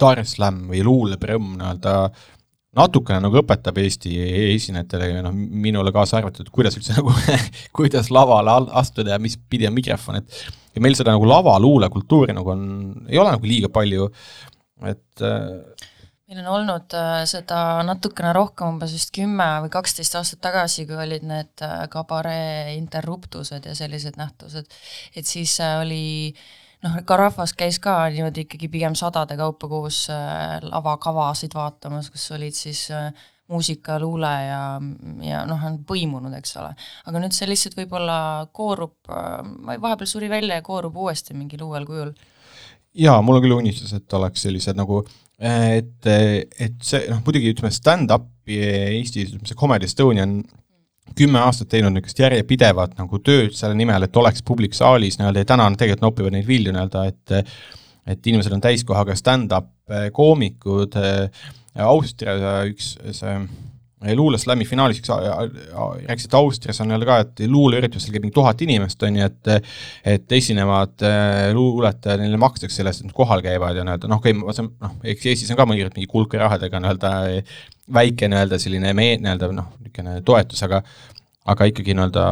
[0.00, 1.92] Dar Slam või luuleprõmm nii-öelda
[2.76, 4.16] natukene nagu õpetab Eesti
[4.54, 7.14] esinejatele ja noh, minule kaasa arvatud, kuidas üldse nagu
[7.76, 10.44] kuidas lavale al- astuda ja mis pidi on mikrofon, et
[10.74, 12.68] ja meil seda nagu lavaluulekultuuri nagu on,
[13.08, 14.08] ei ole nagu liiga palju,
[14.90, 15.90] et äh,
[16.34, 20.98] meil on olnud äh, seda natukene rohkem, umbes vist kümme või kaksteist aastat tagasi, kui
[20.98, 24.66] olid need äh, kabaree interruptused ja sellised nähtused,
[25.14, 26.04] et siis äh, oli
[26.84, 32.26] noh, ka rahvas käis ka niimoodi ikkagi pigem sadade kaupa koos äh, lavakavasid vaatamas, kus
[32.36, 33.08] olid siis äh,
[33.52, 34.60] muusika, luule ja,
[35.24, 36.72] ja noh, on põimunud, eks ole.
[37.08, 38.18] aga nüüd see lihtsalt võib-olla
[38.56, 39.42] koorub äh,,
[39.74, 42.14] vahepeal suri välja ja koorub uuesti mingil uuel kujul.
[42.94, 45.02] jaa, mul on küll unistus, et oleks sellised nagu
[45.38, 50.38] et, et see noh, muidugi ütleme, stand-up'i Eestis, ütleme see Comedy Estonia on
[51.18, 55.50] kümme aastat teinud niisugust järjepidevat nagu tööd selle nimel, et oleks publik saalis nii-öelda ja
[55.54, 57.38] täna on tegelikult nopivad neid vilju nii-öelda, et
[58.04, 59.70] et inimesed on täiskohaga stand-up
[60.12, 60.98] koomikud,
[61.80, 62.34] Austria
[62.68, 63.38] üks see
[64.12, 69.02] luuleslami finaalis, üks rääkis, et Austrias on jälle ka, et luuleüritusel käib mingi tuhat inimest,
[69.06, 69.52] on ju, et
[70.14, 71.04] et esinevad
[71.56, 75.30] luuletajad, neile makstakse selle eest, et nad kohal käivad ja nii-öelda noh, on noh, eks
[75.32, 77.14] Eestis on ka mõnikord mingi kulka rahadega nii-öelda
[77.92, 80.82] väike nii-öelda selline me-, nii-öelda noh, niisugune toetus, aga
[81.52, 82.24] aga ikkagi nii-öelda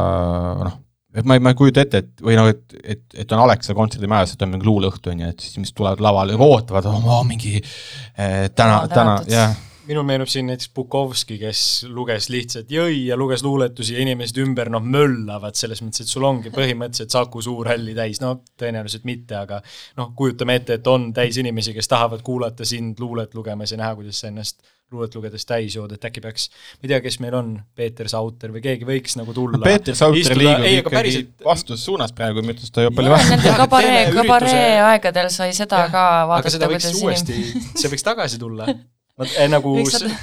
[0.63, 0.79] noh,
[1.13, 3.75] et ma ei, ma ei kujuta ette, et või noh, et, et, et on Alexa
[3.77, 7.59] kontserdimajas, et on mingi luuleõhtu, on ju, et siis mis tulevad lavale, ootavad oma mingi
[7.59, 9.53] eh, täna, täna, jah
[9.87, 11.61] minul meenub siin näiteks Bukovski, kes
[11.91, 16.25] luges lihtsalt jõi ja luges luuletusi ja inimesed ümber noh, möllavad selles mõttes, et sul
[16.27, 19.59] ongi põhimõtteliselt Saku Suurhalli täis, no tõenäoliselt mitte, aga
[19.99, 23.97] noh, kujutame ette, et on täis inimesi, kes tahavad kuulata sind luulet lugemas ja näha,
[23.99, 24.63] kuidas sa ennast
[24.93, 28.53] luulet lugedes täis jood, et äkki peaks, ma ei tea, kes meil on, Peeter Sauter
[28.53, 29.65] või keegi võiks nagu tulla no,.
[29.65, 31.35] Peeter Sauter liigub ei, ikkagi päriselt...
[31.43, 33.45] vastussuunas praegu, ma ütlen, ta joob palju vähem.
[33.63, 38.05] kabaree, kabaree aegadel sai seda ka aga vaadata, seda võiks kuidas uuesti inim-, see võiks
[38.05, 38.69] tagasi tulla
[39.23, 39.73] Nad, eh, nagu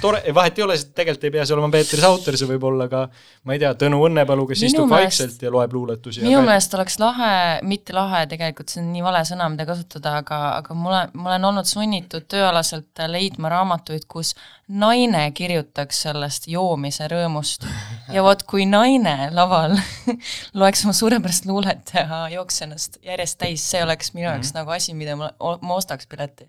[0.01, 3.07] tore, vahet ei ole, tegelikult ei pea see olema Peeter Sauter, see võib olla ka
[3.49, 6.23] ma ei tea, Tõnu Õnnepalu, kes Minu istub meelest- vaikselt ja loeb luuletusi.
[6.27, 7.33] minu meelest oleks lahe,
[7.67, 11.33] mitte lahe, tegelikult see on nii vale sõna, mida kasutada, aga, aga mul on, ma
[11.33, 14.35] olen olnud sunnitud tööalaselt leidma raamatuid, kus
[14.69, 17.67] naine kirjutaks sellest joomise rõõmust.
[18.13, 19.77] ja vot, kui naine laval
[20.61, 24.95] loeks oma suurepärast luulet ja jooks ennast järjest täis, see oleks minu jaoks nagu asi,
[24.95, 26.49] mida ma, ma ostaks pileti.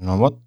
[0.00, 0.38] No vot,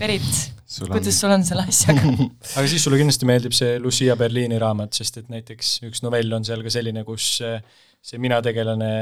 [0.00, 0.28] Berit,
[0.66, 2.12] sul on kuidas sul on selle asjaga?
[2.56, 6.46] aga siis sulle kindlasti meeldib see Lucia Berliini raamat, sest et näiteks üks novell on
[6.46, 7.58] seal ka selline, kus eh,
[8.00, 8.92] see mina tegelane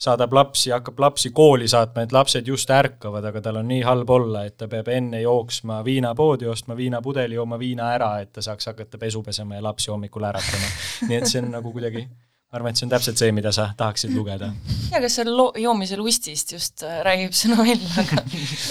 [0.00, 4.10] saadab lapsi, hakkab lapsi kooli saatma, et lapsed just ärkavad, aga tal on nii halb
[4.12, 8.68] olla, et ta peab enne jooksma viinapoodi, ostma viinapudeli, jooma viina ära, et ta saaks
[8.72, 10.68] hakata pesu pesema ja lapsi hommikul äratama.
[11.08, 12.04] nii et see on nagu kuidagi,
[12.46, 14.52] ma arvan, et see on täpselt see, mida sa tahaksid lugeda.
[14.92, 18.22] jaa, kas seal loo-, joomise lustist just äh, räägib see novell, aga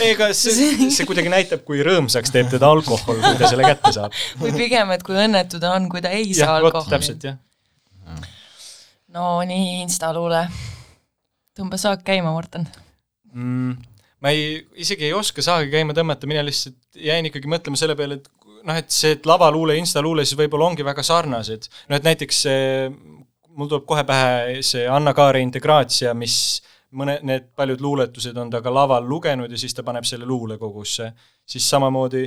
[0.06, 4.16] ega see, see kuidagi näitab, kui rõõmsaks teeb teda alkohol, kui ta selle kätte saab.
[4.42, 6.94] või pigem, et kui õnnetu ta on, kui ta ei saa jah, vot alkoholi.
[6.96, 8.24] täpselt, jah.
[9.18, 10.46] no nii, instaluule.
[11.60, 12.70] tõmba saak käima, Morten.
[13.34, 13.76] mm,
[14.24, 18.22] ma ei, isegi ei oska saagi käima tõmmata, mina lihtsalt jäin ikkagi mõtlema selle peale,
[18.22, 18.32] et
[18.66, 21.68] noh, et see, et lavaluule, instaluule siis võib-olla ongi väga sarnased.
[21.90, 22.42] noh, et näiteks
[23.56, 26.62] mul tuleb kohe pähe see Anna-Kaare integraatsia, mis
[26.96, 31.12] mõne, need paljud luuletused on ta ka laval lugenud ja siis ta paneb selle luulekogusse.
[31.46, 32.26] siis samamoodi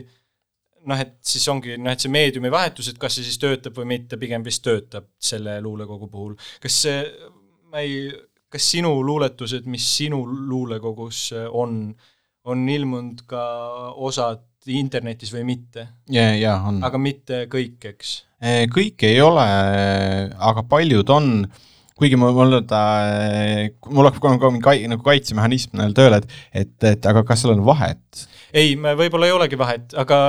[0.89, 3.89] noh, et siis ongi noh, et see meediumi vahetus, et kas see siis töötab või
[3.95, 6.37] mitte, pigem vist töötab selle luulekogu puhul.
[6.63, 7.03] kas see,
[7.73, 8.09] ma ei,
[8.49, 11.81] kas sinu luuletused, mis sinu luulekogus on,
[12.49, 13.43] on ilmunud ka
[14.09, 15.89] osad internetis või mitte?
[16.13, 16.83] jaa, jaa, on.
[16.85, 18.15] aga mitte kõik, eks?
[18.75, 19.47] kõik ei ole,
[20.51, 21.31] aga paljud on,
[21.99, 22.83] kuigi mul, mul ta,
[23.91, 27.57] mul hakkab kogu aeg mingi nagu kaitsemehhanism nii-öelda tööle, et et, et aga kas seal
[27.57, 28.27] on vahet?
[28.53, 30.21] ei, võib-olla ei olegi vahet, aga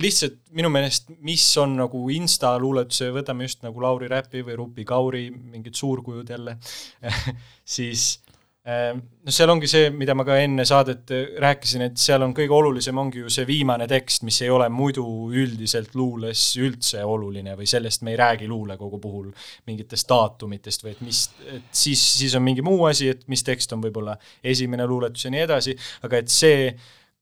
[0.00, 4.86] lihtsalt minu meelest, mis on nagu insta luuletuse, võtame just nagu Lauri Räpi või Rupi
[4.88, 6.56] Kauri, mingid suurkujud jälle
[7.76, 8.22] siis
[8.62, 11.10] no seal ongi see, mida ma ka enne saadet
[11.42, 15.02] rääkisin, et seal on kõige olulisem ongi ju see viimane tekst, mis ei ole muidu
[15.34, 19.32] üldiselt luules üldse oluline või sellest me ei räägi luulekogu puhul
[19.66, 23.74] mingitest daatumitest või et mis, et siis, siis on mingi muu asi, et mis tekst
[23.74, 25.74] on võib-olla esimene luuletus ja nii edasi,
[26.06, 26.70] aga et see,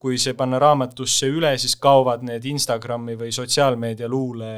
[0.01, 4.53] kui see panna raamatusse üle, siis kaovad need Instagrami või sotsiaalmeedia luule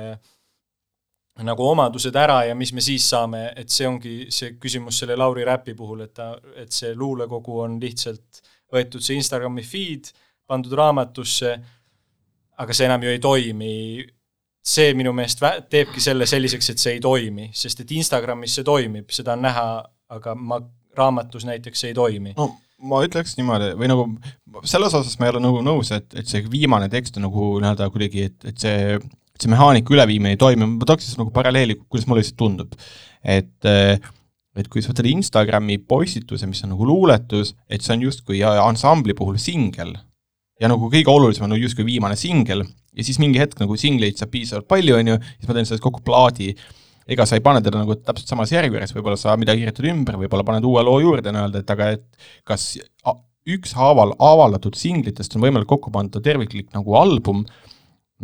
[1.42, 5.46] nagu omadused ära ja mis me siis saame, et see ongi see küsimus selle Lauri
[5.48, 10.12] Räpi puhul, et ta, et see luulekogu on lihtsalt võetud see Instagrami feed,
[10.50, 11.56] pandud raamatusse,
[12.62, 13.74] aga see enam ju ei toimi.
[14.64, 18.64] see minu meelest vä-, teebki selle selliseks, et see ei toimi, sest et Instagramis see
[18.64, 19.66] toimib, seda on näha,
[20.16, 20.62] aga ma,
[20.96, 22.32] raamatus näiteks ei toimi.
[22.38, 22.54] no
[22.84, 24.06] ma ütleks niimoodi, või nagu
[24.70, 27.90] selles osas ma ei ole nagu nõus, et, et see viimane tekst on nagu nii-öelda
[27.92, 28.98] kuidagi, et, et see
[29.44, 32.76] see mehaanika üleviimine ei toimi, ma tooks siis nagu paralleeli, kuidas mulle lihtsalt tundub.
[33.24, 33.72] et
[34.54, 39.16] et kui sa võtad Instagrami postituse, mis on nagu luuletus, et see on justkui ansambli
[39.18, 39.96] puhul singel.
[40.62, 42.62] Ja nagu kõige olulisem on justkui viimane singel.
[42.94, 45.84] Ja siis mingi hetk nagu singleid saab piisavalt palju, on ju, siis ma teen sellest
[45.84, 46.52] kokku plaadi,
[47.10, 50.46] ega sa ei pane teda nagu täpselt samas järjekorras, võib-olla sa midagi kirjutad ümber, võib-olla
[50.48, 52.06] paned uue loo juurde nii-öelda, et aga et
[52.48, 52.70] kas
[53.50, 57.42] ükshaaval avaldatud singlitest on võimalik kokku panna terviklik nagu album,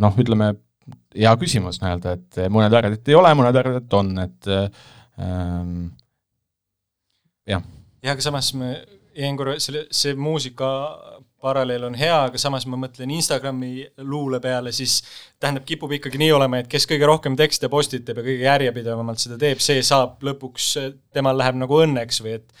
[0.00, 0.54] noh, ütleme
[1.16, 5.74] hea küsimus nii-öelda, et mõned arvavad, et ei ole, mõned arvavad, et on, et ähm,
[7.50, 7.66] jah.
[8.02, 8.74] jah, aga samas me
[9.16, 10.70] jäin korra, selle, see muusika
[11.40, 14.98] paralleel on hea, aga samas ma mõtlen Instagrami luule peale, siis
[15.40, 19.38] tähendab, kipub ikkagi nii olema, et kes kõige rohkem tekste postitab ja kõige järjepidevamalt seda
[19.40, 20.72] teeb, see saab lõpuks,
[21.16, 22.52] temal läheb nagu õnneks või et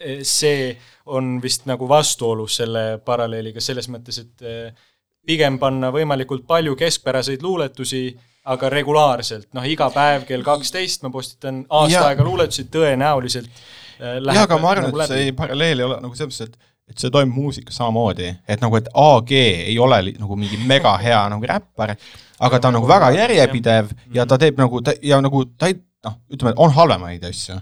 [0.00, 0.72] eh, see
[1.14, 4.87] on vist nagu vastuolus selle paralleeliga selles mõttes, et eh,
[5.28, 8.06] pigem panna võimalikult palju keskpäraseid luuletusi,
[8.48, 12.06] aga regulaarselt, noh iga päev kell kaksteist ma postitan aasta ja.
[12.12, 16.16] aega luuletusi, tõenäoliselt äh, jah, aga ma arvan nagu, et see paralleel ei ole nagu
[16.16, 20.38] selles mõttes, et et see toimub muusikas samamoodi, et nagu, et AG ei ole nagu
[20.40, 21.92] mingi mega hea nagu räppar,
[22.40, 25.76] aga ta on nagu väga järjepidev ja ta teeb nagu, ta ja nagu ta ei
[26.06, 27.58] noh, ütleme, on halvemaid asju,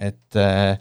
[0.00, 0.78] et äh,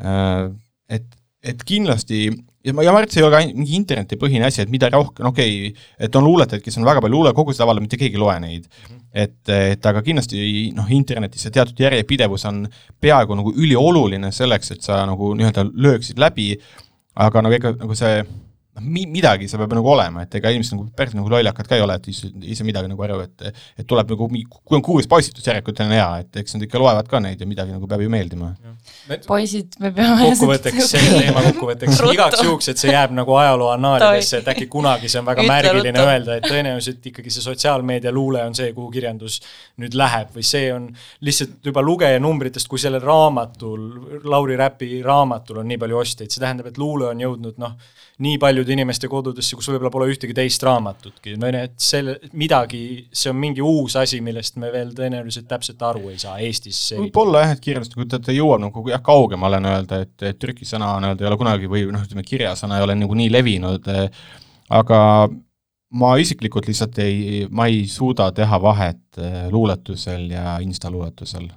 [0.00, 0.52] äh
[0.94, 1.04] et,
[1.42, 2.26] et kindlasti
[2.64, 6.16] ja ma, ja see ei ole mingi internetipõhine asi, et mida rohkem, okei okay,, et
[6.16, 8.68] on luuletajaid, kes on väga palju luulekogusid avaldanud, mitte keegi ei loe neid.
[8.68, 9.02] -hmm.
[9.24, 9.36] et,
[9.74, 12.64] et aga kindlasti noh, internetis see teatud järjepidevus on
[13.00, 16.54] peaaegu nagu ülioluline selleks, et sa nagu nii-öelda lööksid läbi,
[17.14, 18.24] aga nagu ikka nagu see
[18.74, 21.78] noh, mi-, midagi seal peab nagu olema, et ega inimesed nagu päris nagu lollakad ka
[21.78, 23.46] ei ole, et ei, ei saa midagi nagu aru, et
[23.78, 27.08] et tuleb nagu, kui on kuus postitust järelikult on hea, et eks nad ikka loevad
[27.10, 28.52] ka neid ja midagi nagu peab ju meeldima.
[29.28, 34.42] poisid, me peame kokkuvõtteks, selle teema kokkuvõtteks, igaks juhuks, et see jääb nagu ajaloo annaalidesse,
[34.42, 36.10] et äkki kunagi see on väga Ütle märgiline ruttu.
[36.14, 39.40] öelda, et tõenäoliselt ikkagi see sotsiaalmeedia luule on see, kuhu kirjandus
[39.82, 40.88] nüüd läheb või see on
[41.24, 43.86] lihtsalt juba lugejanumbritest, kui sellel raamatul,
[44.30, 47.76] Lauri Räpi raamatul on nii palju ostjaid, see tähendab, et luule on jõudnud noh,
[48.24, 53.30] nii paljude inimeste kodudesse, kus võib-olla pole ühtegi teist raamatutki, no et selle, midagi, see
[53.32, 56.80] on mingi uus asi, millest me veel tõenäoliselt täpselt aru ei saa Eestis.
[56.98, 60.94] võib-olla jah, et kirjandus ta, ta jõuab nagu jah, kaugemale nii-öelda, et, et türki sõna
[61.02, 63.90] nii-öelda ei ole kunagi või noh, ütleme kirjasõna ei ole nagu nii levinud,
[64.80, 65.00] aga
[65.94, 69.20] ma isiklikult lihtsalt ei, ma ei suuda teha vahet
[69.52, 71.50] luuletusel ja instaluuletusel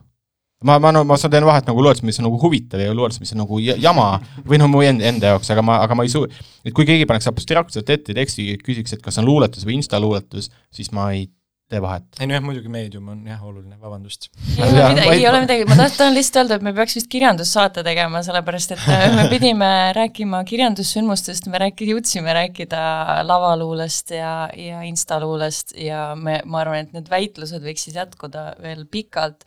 [0.63, 3.33] ma, ma no ma teen vahet nagu luuletus, mis on nagu huvitav ja luuletus, mis
[3.35, 4.07] on nagu jama
[4.45, 6.29] või noh, mu enda, enda jaoks, aga ma, aga ma ei suu-,
[6.65, 10.89] et kui keegi paneks abstraktselt ette teksti, küsiks, et kas on luuletus või instaluuletus, siis
[10.95, 11.27] ma ei
[11.71, 12.05] tee vahet.
[12.21, 14.29] ei nojah, muidugi meedium on jah oluline, vabandust.
[14.55, 17.83] ei ole midagi, ei ole midagi, ma tahan lihtsalt öelda, et me peaks vist kirjandussaate
[17.83, 22.81] tegema, sellepärast et äh, me pidime rääkima kirjandussündmustest, me rääki-, jõudsime rääkida
[23.27, 29.43] lavaluulest ja, ja instaluulest ja me, ma arvan, et need väitlused võiksid jätkuda veel pikalt,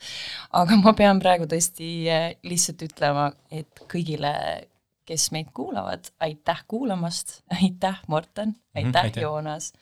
[0.61, 4.35] aga ma pean praegu tõesti äh, lihtsalt ütlema, et kõigile
[5.09, 9.25] kes meid kuulavad, aitäh kuulamast, aitäh, Morten, aitäh, mm, aitäh.
[9.25, 9.73] Joonas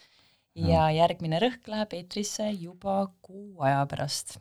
[0.55, 4.37] ja järgmine rõhk läheb eetrisse juba kuu aja pärast